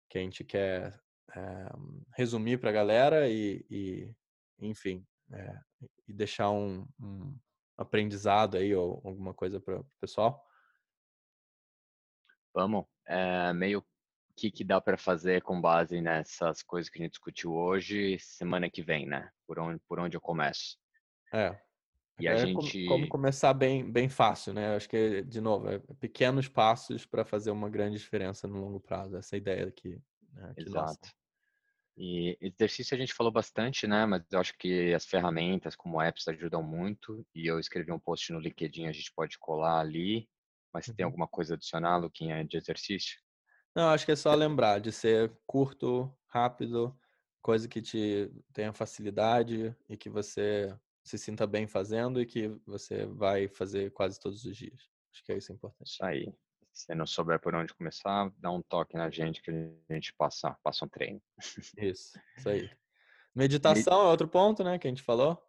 [0.09, 0.99] que a gente quer
[1.35, 1.69] é,
[2.15, 4.11] resumir para a galera e, e
[4.59, 5.05] enfim,
[6.07, 7.37] e deixar um, um,
[7.77, 10.43] aprendizado aí ou alguma coisa para o pessoal?
[12.53, 12.85] Vamos.
[13.05, 13.85] É, meio
[14.35, 18.69] que que dá para fazer com base nessas coisas que a gente discutiu hoje, semana
[18.69, 19.29] que vem, né?
[19.49, 20.77] Por onde, por onde eu começo?
[21.33, 21.59] É.
[22.19, 22.85] E a é gente...
[22.85, 24.75] como, começar bem, bem fácil, né?
[24.75, 29.17] Acho que, de novo, é pequenos passos para fazer uma grande diferença no longo prazo.
[29.17, 29.99] Essa é ideia aqui.
[30.33, 30.53] Né?
[30.55, 31.09] Exato.
[31.97, 34.05] E exercício a gente falou bastante, né?
[34.05, 37.25] Mas eu acho que as ferramentas como apps ajudam muito.
[37.33, 40.29] E eu escrevi um post no LinkedIn, a gente pode colar ali.
[40.71, 40.93] Mas uhum.
[40.93, 43.17] tem alguma coisa adicional, Luquinha, de exercício?
[43.75, 46.95] Não, acho que é só lembrar de ser curto, rápido,
[47.41, 53.05] coisa que te tenha facilidade e que você se sinta bem fazendo e que você
[53.05, 54.89] vai fazer quase todos os dias.
[55.11, 55.89] Acho que é isso importante.
[55.89, 56.33] Isso aí.
[56.71, 60.55] Se não souber por onde começar, dá um toque na gente que a gente passa,
[60.63, 61.21] passa um treino.
[61.77, 62.69] Isso, isso aí.
[63.35, 65.41] Meditação é outro ponto, né, que a gente falou.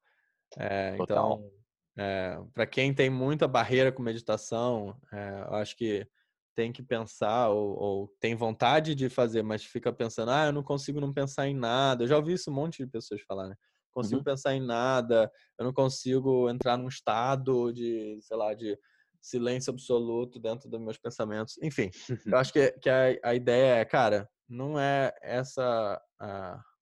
[0.57, 1.51] É, então,
[1.97, 6.07] é, para quem tem muita barreira com meditação, é, eu acho que
[6.55, 10.63] tem que pensar ou, ou, tem vontade de fazer, mas fica pensando, ah, eu não
[10.63, 12.05] consigo não pensar em nada.
[12.05, 13.55] Eu já ouvi isso um monte de pessoas falar, né?
[13.93, 14.25] Consigo uhum.
[14.25, 18.79] pensar em nada, eu não consigo entrar num estado de, sei lá, de
[19.21, 21.59] silêncio absoluto dentro dos meus pensamentos.
[21.63, 21.91] Enfim,
[22.27, 26.01] eu acho que, que a, a ideia é, cara, não é essa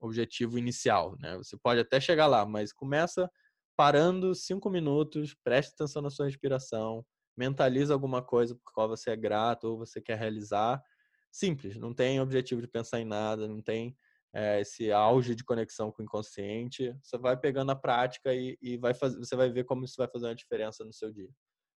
[0.00, 1.36] o objetivo inicial, né?
[1.38, 3.28] Você pode até chegar lá, mas começa
[3.76, 7.04] parando cinco minutos, preste atenção na sua respiração,
[7.38, 10.82] mentaliza alguma coisa por qual você é grato ou você quer realizar.
[11.30, 13.96] Simples, não tem objetivo de pensar em nada, não tem
[14.34, 16.94] é, esse auge de conexão com o inconsciente.
[17.02, 20.26] Você vai pegando a prática e, e vai você vai ver como isso vai fazer
[20.26, 21.28] uma diferença no seu dia.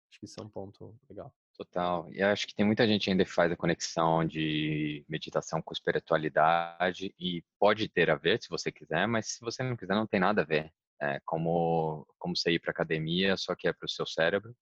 [0.10, 1.34] Acho que isso é um ponto legal.
[1.56, 2.12] Total.
[2.12, 7.14] E acho que tem muita gente ainda que faz a conexão de meditação com espiritualidade
[7.20, 10.20] e pode ter a ver se você quiser, mas se você não quiser, não tem
[10.20, 10.74] nada a ver.
[11.00, 14.56] É como, como você ir para academia, só que é para o seu cérebro.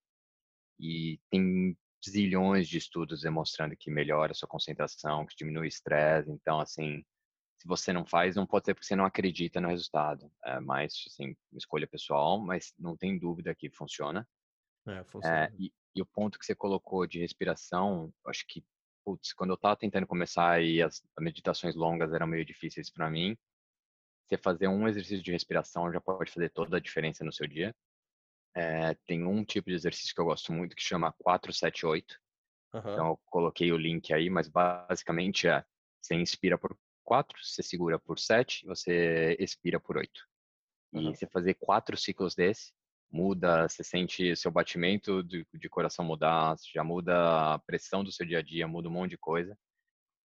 [0.79, 1.77] E tem
[2.07, 6.31] zilhões de estudos demonstrando que melhora a sua concentração, que diminui o estresse.
[6.31, 7.03] Então, assim,
[7.57, 10.31] se você não faz, não pode ser porque você não acredita no resultado.
[10.45, 14.27] É mais, assim, escolha pessoal, mas não tem dúvida que funciona.
[14.87, 15.45] É, funciona.
[15.45, 18.63] É, e, e, o ponto que você colocou de respiração, acho que,
[19.03, 23.37] putz, quando eu estava tentando começar e as meditações longas eram meio difíceis para mim,
[24.25, 27.75] você fazer um exercício de respiração já pode fazer toda a diferença no seu dia.
[28.59, 32.19] É, tem um tipo de exercício que eu gosto muito que chama 478.
[32.73, 32.79] Uhum.
[32.79, 35.63] Então eu coloquei o link aí, mas basicamente é
[36.01, 40.11] você inspira por 4, você segura por 7 você expira por 8.
[40.93, 41.11] Uhum.
[41.11, 42.73] E você fazer quatro ciclos desse,
[43.11, 48.25] muda, você sente seu batimento de, de coração mudar, já muda a pressão do seu
[48.25, 49.57] dia a dia, muda um monte de coisa.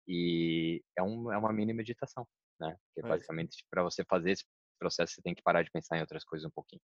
[0.08, 2.26] E é, um, é uma mini meditação
[2.62, 2.76] né?
[2.94, 4.44] Que é basicamente para você fazer esse
[4.78, 6.80] processo você tem que parar de pensar em outras coisas um pouquinho.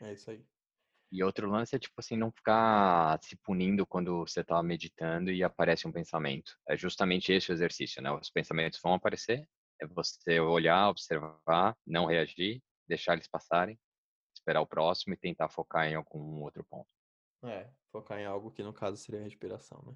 [0.00, 0.44] É isso aí.
[1.10, 5.42] E outro lance é tipo assim, não ficar se punindo quando você está meditando e
[5.42, 6.52] aparece um pensamento.
[6.68, 8.10] É justamente esse o exercício, né?
[8.12, 9.48] Os pensamentos vão aparecer,
[9.80, 13.78] é você olhar, observar, não reagir, deixar eles passarem,
[14.34, 16.88] esperar o próximo e tentar focar em algum outro ponto.
[17.44, 19.94] É, focar em algo que no caso seria a respiração, né?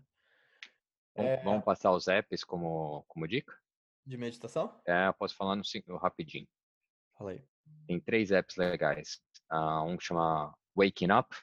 [1.14, 1.42] É...
[1.42, 3.54] Vamos passar os apps como, como dica?
[4.06, 4.80] De meditação?
[4.86, 5.62] É, eu posso falar no,
[5.98, 6.48] rapidinho.
[7.16, 7.44] Fala aí.
[7.86, 9.20] Tem três apps legais.
[9.52, 11.34] Uh, um que chama Waking Up,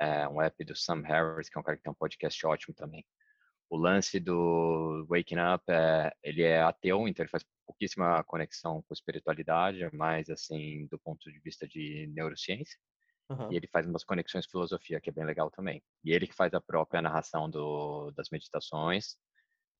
[0.00, 2.74] é um app do Sam Harris, que é um cara que tem um podcast ótimo
[2.74, 3.04] também.
[3.70, 8.94] O lance do Waking Up é, ele é ateu, então ele faz pouquíssima conexão com
[8.94, 12.78] espiritualidade, mas assim, do ponto de vista de neurociência.
[13.30, 13.50] Uhum.
[13.50, 15.82] E ele faz umas conexões filosofia, que é bem legal também.
[16.04, 19.16] E ele que faz a própria narração do, das meditações.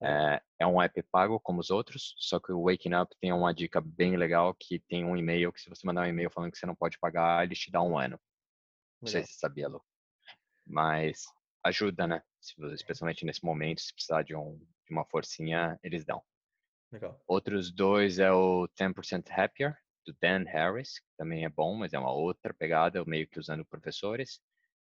[0.01, 3.53] É, é um app pago como os outros, só que o Waking Up tem uma
[3.53, 6.57] dica bem legal que tem um e-mail que se você mandar um e-mail falando que
[6.57, 8.19] você não pode pagar, ele te dá um ano.
[9.01, 9.83] Não sei se você sabia, Lu.
[10.65, 11.25] Mas
[11.63, 12.23] ajuda, né?
[12.73, 16.23] Especialmente nesse momento, se precisar de, um, de uma forcinha, eles dão.
[16.91, 17.21] Legal.
[17.27, 21.99] Outros dois é o 10% Happier, do Dan Harris, que também é bom, mas é
[21.99, 24.39] uma outra pegada, meio que usando professores.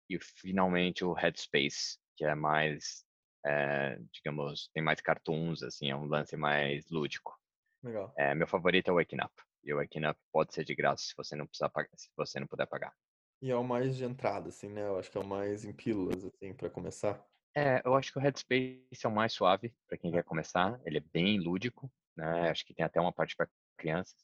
[0.09, 3.05] E finalmente o Headspace, que é mais
[3.45, 7.37] é, digamos, tem mais cartoons, assim, é um lance mais lúdico.
[7.83, 8.13] Legal.
[8.17, 9.33] É, meu favorito é o Waking Up.
[9.65, 12.39] E o Waking Up pode ser de graça se você não precisar pagar, se você
[12.39, 12.95] não puder pagar.
[13.43, 14.87] E é o mais de entrada, assim, né?
[14.87, 17.21] Eu acho que é o mais em pílulas, assim, para começar.
[17.57, 20.81] É, eu acho que o Headspace é o mais suave para quem quer começar.
[20.87, 22.49] Ele é bem lúdico, né?
[22.49, 24.15] Acho que tem até uma parte para crianças.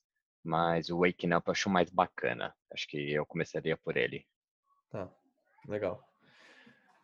[0.44, 2.54] Mas o Waking Up eu acho mais bacana.
[2.72, 4.24] Acho que eu começaria por ele.
[4.88, 5.10] Tá,
[5.66, 6.00] legal.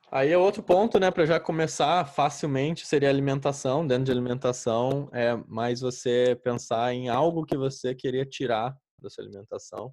[0.08, 3.84] Aí é outro ponto, né, para já começar facilmente seria alimentação.
[3.84, 9.24] Dentro de alimentação é mais você pensar em algo que você queria tirar da sua
[9.24, 9.92] alimentação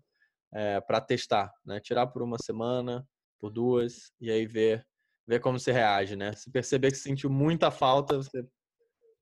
[0.54, 1.80] é, para testar, né?
[1.80, 3.08] Tirar por uma semana,
[3.40, 4.86] por duas e aí ver
[5.28, 6.34] ver como você reage, né?
[6.34, 8.46] Se perceber que sentiu muita falta, você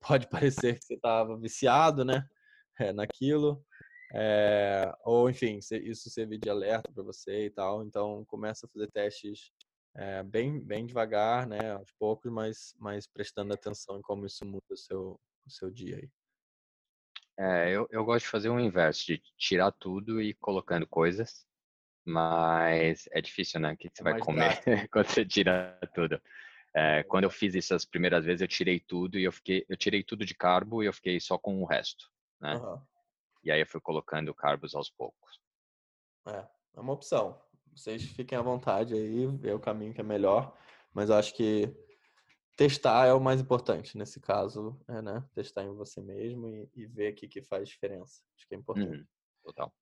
[0.00, 2.26] pode parecer que você estava viciado, né,
[2.78, 3.64] é, naquilo.
[4.12, 7.84] É, ou enfim, isso servir de alerta para você e tal.
[7.84, 9.52] Então começa a fazer testes
[9.94, 14.66] é, bem, bem devagar, né, aos poucos, mas, mas prestando atenção em como isso muda
[14.70, 16.10] o seu, o seu dia aí.
[17.42, 21.46] É, eu, eu gosto de fazer o inverso, de tirar tudo e ir colocando coisas,
[22.04, 23.72] mas é difícil, né?
[23.72, 24.60] O que você é vai comer
[24.92, 26.20] quando você tira tudo.
[26.76, 29.76] É, quando eu fiz isso as primeiras vezes, eu tirei tudo e eu fiquei, eu
[29.76, 32.56] tirei tudo de carbo e eu fiquei só com o resto, né?
[32.56, 32.78] Uhum.
[33.42, 35.40] E aí eu fui colocando carbos aos poucos.
[36.28, 37.40] É, é uma opção.
[37.74, 40.54] Vocês fiquem à vontade aí, ver o caminho que é melhor,
[40.92, 41.74] mas eu acho que
[42.60, 45.24] testar é o mais importante nesse caso, é, né?
[45.34, 48.20] Testar em você mesmo e, e ver o que, faz diferença.
[48.36, 48.98] Acho que é importante.
[48.98, 49.06] Uhum,
[49.42, 49.72] total.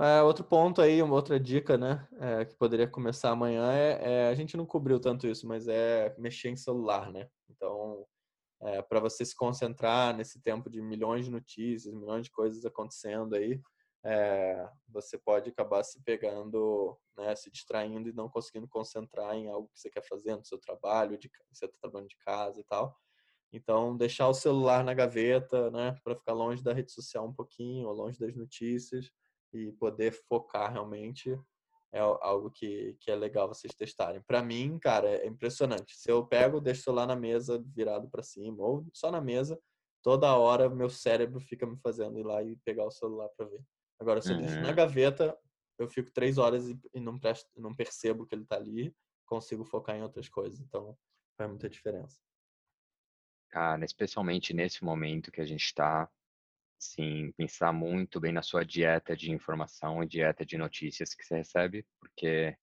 [0.00, 4.28] É, outro ponto aí, uma outra dica, né, é, que poderia começar amanhã é, é,
[4.28, 7.28] a gente não cobriu tanto isso, mas é mexer em celular, né?
[7.50, 8.06] Então,
[8.62, 13.34] é, para você se concentrar nesse tempo de milhões de notícias, milhões de coisas acontecendo
[13.34, 13.60] aí,
[14.04, 19.68] é, você pode acabar se pegando, né, se distraindo e não conseguindo concentrar em algo
[19.72, 22.94] que você quer fazer no seu trabalho, de, você está trabalhando de casa e tal.
[23.52, 27.88] Então, deixar o celular na gaveta, né, para ficar longe da rede social um pouquinho,
[27.88, 29.10] ou longe das notícias
[29.52, 31.38] e poder focar realmente
[31.94, 34.20] é algo que, que é legal vocês testarem.
[34.26, 35.94] Para mim, cara, é impressionante.
[35.96, 39.56] Se eu pego, deixo o celular na mesa virado para cima ou só na mesa,
[40.02, 43.60] toda hora meu cérebro fica me fazendo ir lá e pegar o celular para ver.
[43.98, 44.74] Agora, se eu deixo na uhum.
[44.74, 45.38] gaveta,
[45.78, 49.96] eu fico três horas e, não, presto, não percebo que ele está ali, consigo focar
[49.96, 50.60] em outras coisas.
[50.60, 50.96] Então,
[51.36, 52.18] faz muita diferença.
[53.50, 56.10] Cara, especialmente nesse momento que a gente está,
[56.78, 61.36] Sim, pensar muito bem na sua dieta de informação e dieta de notícias que você
[61.36, 62.54] recebe, porque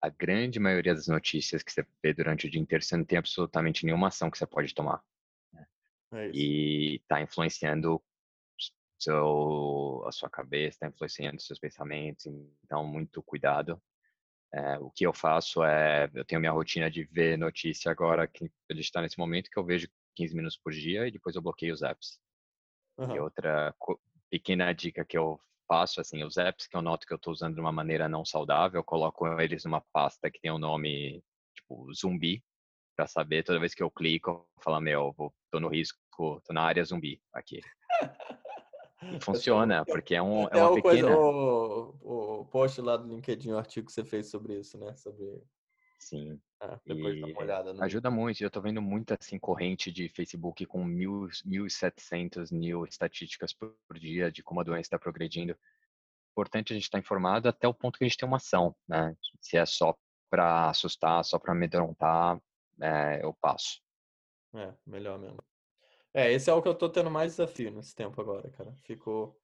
[0.00, 3.18] a grande maioria das notícias que você vê durante o dia inteiro, você não tem
[3.18, 5.02] absolutamente nenhuma ação que você pode tomar.
[5.52, 5.66] Né?
[6.12, 8.00] É e está influenciando
[8.98, 12.26] seu, a sua cabeça, está influenciando seus pensamentos,
[12.64, 13.80] então muito cuidado.
[14.52, 18.44] É, o que eu faço é, eu tenho minha rotina de ver notícia agora, que
[18.70, 21.42] a gente está nesse momento que eu vejo 15 minutos por dia e depois eu
[21.42, 22.18] bloqueio os apps.
[22.98, 23.16] Uhum.
[23.16, 23.74] E outra
[24.30, 25.38] pequena dica que eu
[25.68, 28.24] faço, assim, os apps que eu noto que eu estou usando de uma maneira não
[28.24, 31.22] saudável, eu coloco eles numa pasta que tem o um nome,
[31.54, 32.42] tipo, zumbi,
[32.96, 36.00] para saber toda vez que eu clico, falar, meu, vou, tô no risco,
[36.46, 37.60] tô na área zumbi aqui.
[39.20, 40.82] Funciona, porque é, um, é uma pequena...
[40.82, 44.94] Coisa, o, o post lá do LinkedIn, o artigo que você fez sobre isso, né?
[44.96, 45.42] Sobre
[45.98, 46.40] Sim.
[46.60, 47.72] Ah, depois dá uma olhada.
[47.72, 47.82] No...
[47.82, 48.42] Ajuda muito.
[48.42, 54.30] Eu tô vendo muita assim, corrente de Facebook com mil, 1.700 mil estatísticas por dia
[54.30, 55.56] de como a doença está progredindo.
[56.32, 58.74] Importante a gente estar tá informado até o ponto que a gente tem uma ação,
[58.86, 59.16] né?
[59.40, 59.96] Se é só
[60.30, 62.40] para assustar, só para amedrontar,
[62.80, 63.80] é, eu passo.
[64.54, 65.42] É, melhor mesmo.
[66.16, 68.74] É, esse é o que eu tô tendo mais desafio nesse tempo agora, cara.
[68.84, 69.36] Fico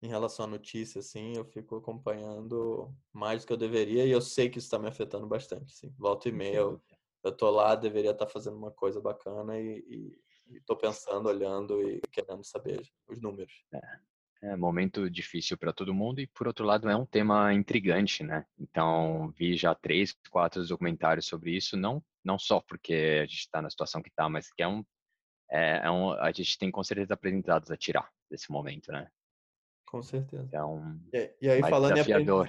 [0.00, 4.20] em relação à notícia, assim, eu fico acompanhando mais do que eu deveria e eu
[4.20, 5.72] sei que isso está me afetando bastante.
[5.72, 5.92] Assim.
[5.98, 6.80] Volta e meia, eu,
[7.24, 10.16] eu tô lá, deveria estar tá fazendo uma coisa bacana e,
[10.52, 13.52] estou pensando, olhando e querendo saber os números.
[13.74, 18.22] É, é momento difícil para todo mundo e, por outro lado, é um tema intrigante,
[18.22, 18.46] né?
[18.56, 23.60] Então, vi já três, quatro documentários sobre isso, não, não só porque a gente está
[23.60, 24.84] na situação que está, mas que é um,
[25.52, 29.06] é, é um, a gente tem com certeza aprendizados a tirar desse momento, né?
[29.86, 30.44] Com certeza.
[30.44, 32.48] Então, e, e aí, falando em,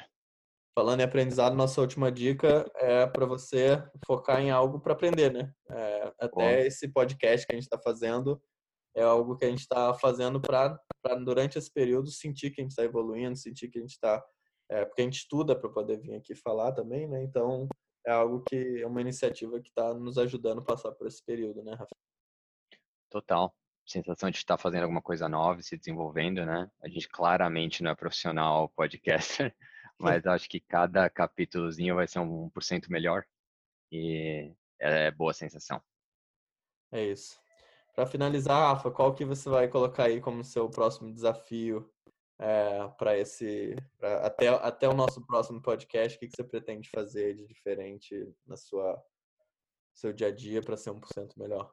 [0.74, 5.54] falando em aprendizado, nossa última dica é para você focar em algo para aprender, né?
[5.70, 6.66] É, até Bom.
[6.66, 8.42] esse podcast que a gente está fazendo
[8.96, 10.80] é algo que a gente está fazendo para,
[11.26, 14.24] durante esse período, sentir que a gente está evoluindo, sentir que a gente está.
[14.72, 17.22] É, porque a gente estuda para poder vir aqui falar também, né?
[17.22, 17.68] Então,
[18.08, 21.62] é algo que é uma iniciativa que está nos ajudando a passar por esse período,
[21.64, 21.94] né, Rafa?
[23.14, 23.54] Total
[23.86, 26.70] sensação de estar fazendo alguma coisa nova, se desenvolvendo, né?
[26.82, 29.56] A gente claramente não é profissional podcaster,
[30.00, 33.24] mas acho que cada capítulozinho vai ser um 1% melhor
[33.92, 35.82] e é boa sensação.
[36.92, 37.40] É isso.
[37.94, 41.88] Para finalizar, Rafa, qual que você vai colocar aí como seu próximo desafio
[42.40, 46.16] é, para esse, pra, até, até o nosso próximo podcast?
[46.16, 49.00] O que, que você pretende fazer de diferente na sua
[49.94, 51.72] seu dia a dia para ser 1% melhor?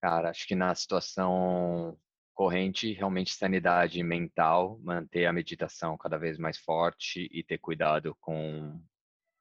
[0.00, 1.98] Cara, acho que na situação
[2.34, 8.80] corrente, realmente sanidade mental, manter a meditação cada vez mais forte e ter cuidado com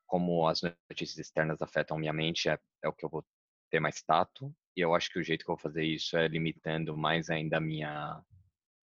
[0.07, 3.23] como as notícias externas afetam minha mente é, é o que eu vou
[3.69, 4.51] ter mais tato.
[4.75, 7.57] E eu acho que o jeito que eu vou fazer isso é limitando mais ainda
[7.57, 8.23] a minha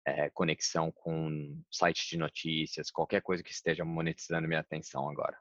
[0.06, 5.38] é, conexão com site de notícias, qualquer coisa que esteja monetizando minha atenção agora.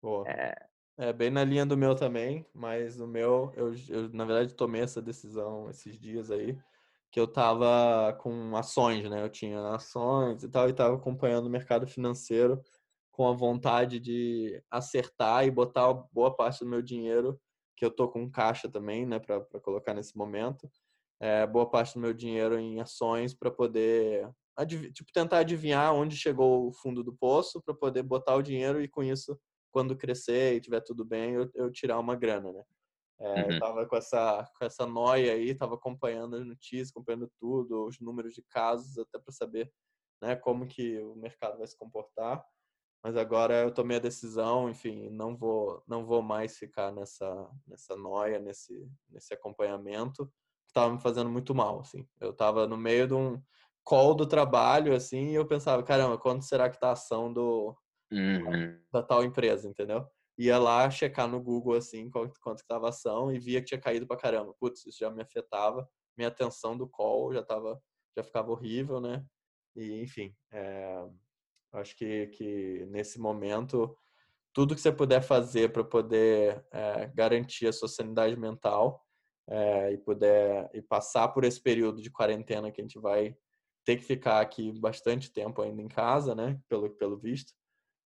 [0.00, 0.28] Boa.
[0.30, 0.54] É,
[0.98, 4.82] é bem na linha do meu também, mas o meu, eu, eu na verdade tomei
[4.82, 6.58] essa decisão esses dias aí,
[7.10, 9.22] que eu tava com ações, né?
[9.22, 12.60] Eu tinha ações e tal, e tava acompanhando o mercado financeiro
[13.12, 17.40] com a vontade de acertar e botar boa parte do meu dinheiro,
[17.76, 20.70] que eu tô com caixa também, né, para colocar nesse momento,
[21.20, 24.28] é, boa parte do meu dinheiro em ações para poder
[24.92, 28.88] tipo tentar adivinhar onde chegou o fundo do poço para poder botar o dinheiro e
[28.88, 29.38] com isso
[29.78, 32.64] quando crescer e tiver tudo bem, eu, eu tirar uma grana, né?
[33.20, 33.52] É, uhum.
[33.52, 38.00] Eu tava com essa, com essa noia aí, tava acompanhando as notícias, acompanhando tudo, os
[38.00, 39.72] números de casos, até para saber
[40.20, 42.44] né, como que o mercado vai se comportar.
[43.04, 47.96] Mas agora eu tomei a decisão, enfim, não vou não vou mais ficar nessa nessa
[47.96, 52.04] noia, nesse nesse acompanhamento que estava me fazendo muito mal, assim.
[52.20, 53.40] Eu estava no meio de um
[53.84, 57.76] call do trabalho assim, e eu pensava, caramba, quando será que tá a ação do
[58.10, 58.78] uhum.
[58.92, 60.06] da tal empresa, entendeu?
[60.38, 63.80] Ia lá checar no Google assim quanto quanto estava a ação e via que tinha
[63.80, 64.54] caído para caramba.
[64.58, 67.80] Putz, isso já me afetava, minha atenção do call já tava
[68.16, 69.24] já ficava horrível, né?
[69.76, 71.04] E enfim, é
[71.72, 73.96] Acho que, que nesse momento,
[74.54, 79.04] tudo que você puder fazer para poder é, garantir a sua sanidade mental
[79.48, 83.36] é, e puder e passar por esse período de quarentena que a gente vai
[83.84, 86.58] ter que ficar aqui bastante tempo ainda em casa, né?
[86.68, 87.52] Pelo, pelo visto,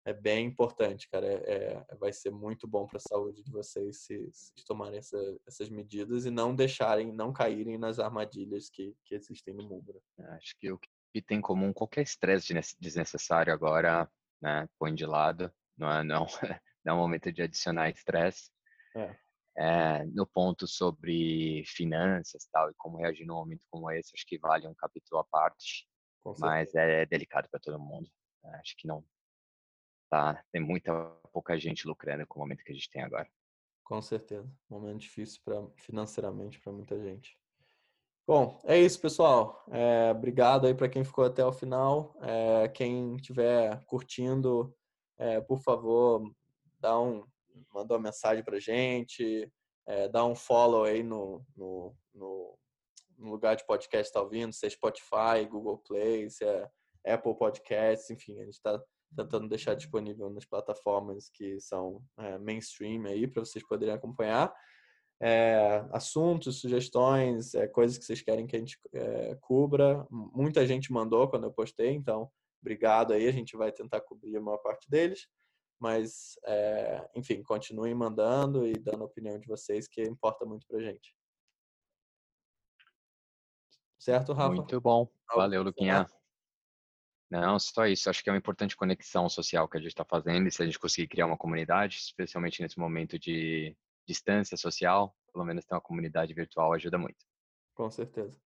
[0.05, 1.27] é bem importante, cara.
[1.27, 5.19] É, é vai ser muito bom para a saúde de vocês se, se tomarem essa,
[5.47, 10.03] essas medidas e não deixarem, não caírem nas armadilhas que, que existem no mundo.
[10.19, 14.09] Acho que o que tem em comum qualquer estresse desnecessário agora,
[14.41, 16.27] né, põe de lado, não é, não,
[16.85, 18.51] não é momento de adicionar estresse.
[18.97, 19.17] É.
[19.59, 24.39] É, no ponto sobre finanças tal e como reagir num momento como esse, acho que
[24.39, 25.87] vale um capítulo à parte,
[26.39, 28.09] mas é delicado para todo mundo.
[28.43, 29.05] Né, acho que não
[30.11, 30.93] tá, tem muita
[31.33, 33.29] pouca gente lucrando com o momento que a gente tem agora.
[33.85, 37.39] Com certeza, momento difícil para financeiramente para muita gente.
[38.27, 39.65] Bom, é isso, pessoal.
[39.71, 42.15] É, obrigado aí para quem ficou até o final.
[42.21, 44.73] É, quem estiver curtindo,
[45.19, 46.23] é, por favor,
[46.79, 47.25] dá um,
[47.73, 49.51] manda uma mensagem para gente,
[49.87, 52.59] é, dá um follow aí no, no, no,
[53.19, 56.71] no lugar de podcast está ouvindo, se é Spotify, Google Play, se é
[57.05, 58.81] Apple Podcasts, enfim, a gente está
[59.17, 64.55] tentando deixar disponível nas plataformas que são é, mainstream aí para vocês poderem acompanhar
[65.21, 70.07] é, assuntos, sugestões, é, coisas que vocês querem que a gente é, cubra.
[70.11, 72.31] Muita gente mandou quando eu postei, então
[72.63, 73.29] obrigado aí.
[73.29, 75.29] A gente vai tentar cobrir a maior parte deles.
[75.79, 80.81] Mas, é, enfim, continuem mandando e dando a opinião de vocês, que importa muito pra
[80.81, 81.15] gente.
[83.99, 84.55] Certo, Rafa?
[84.55, 85.09] Muito bom.
[85.35, 86.07] Valeu, Luquinha.
[87.31, 88.11] Não, só isso.
[88.11, 90.67] Acho que é uma importante conexão social que a gente está fazendo e se a
[90.67, 95.81] gente conseguir criar uma comunidade, especialmente nesse momento de distância social, pelo menos ter uma
[95.81, 97.25] comunidade virtual ajuda muito.
[97.75, 98.37] Com certeza.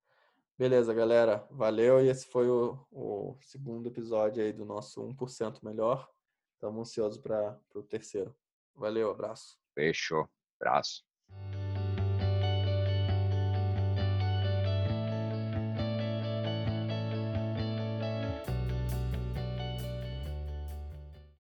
[0.58, 1.46] Beleza, galera.
[1.50, 2.04] Valeu.
[2.04, 6.08] E esse foi o, o segundo episódio aí do nosso 1% melhor.
[6.54, 8.36] Estamos ansiosos para o terceiro.
[8.74, 9.58] Valeu, abraço.
[9.74, 10.28] Fechou.
[10.60, 11.04] Abraço.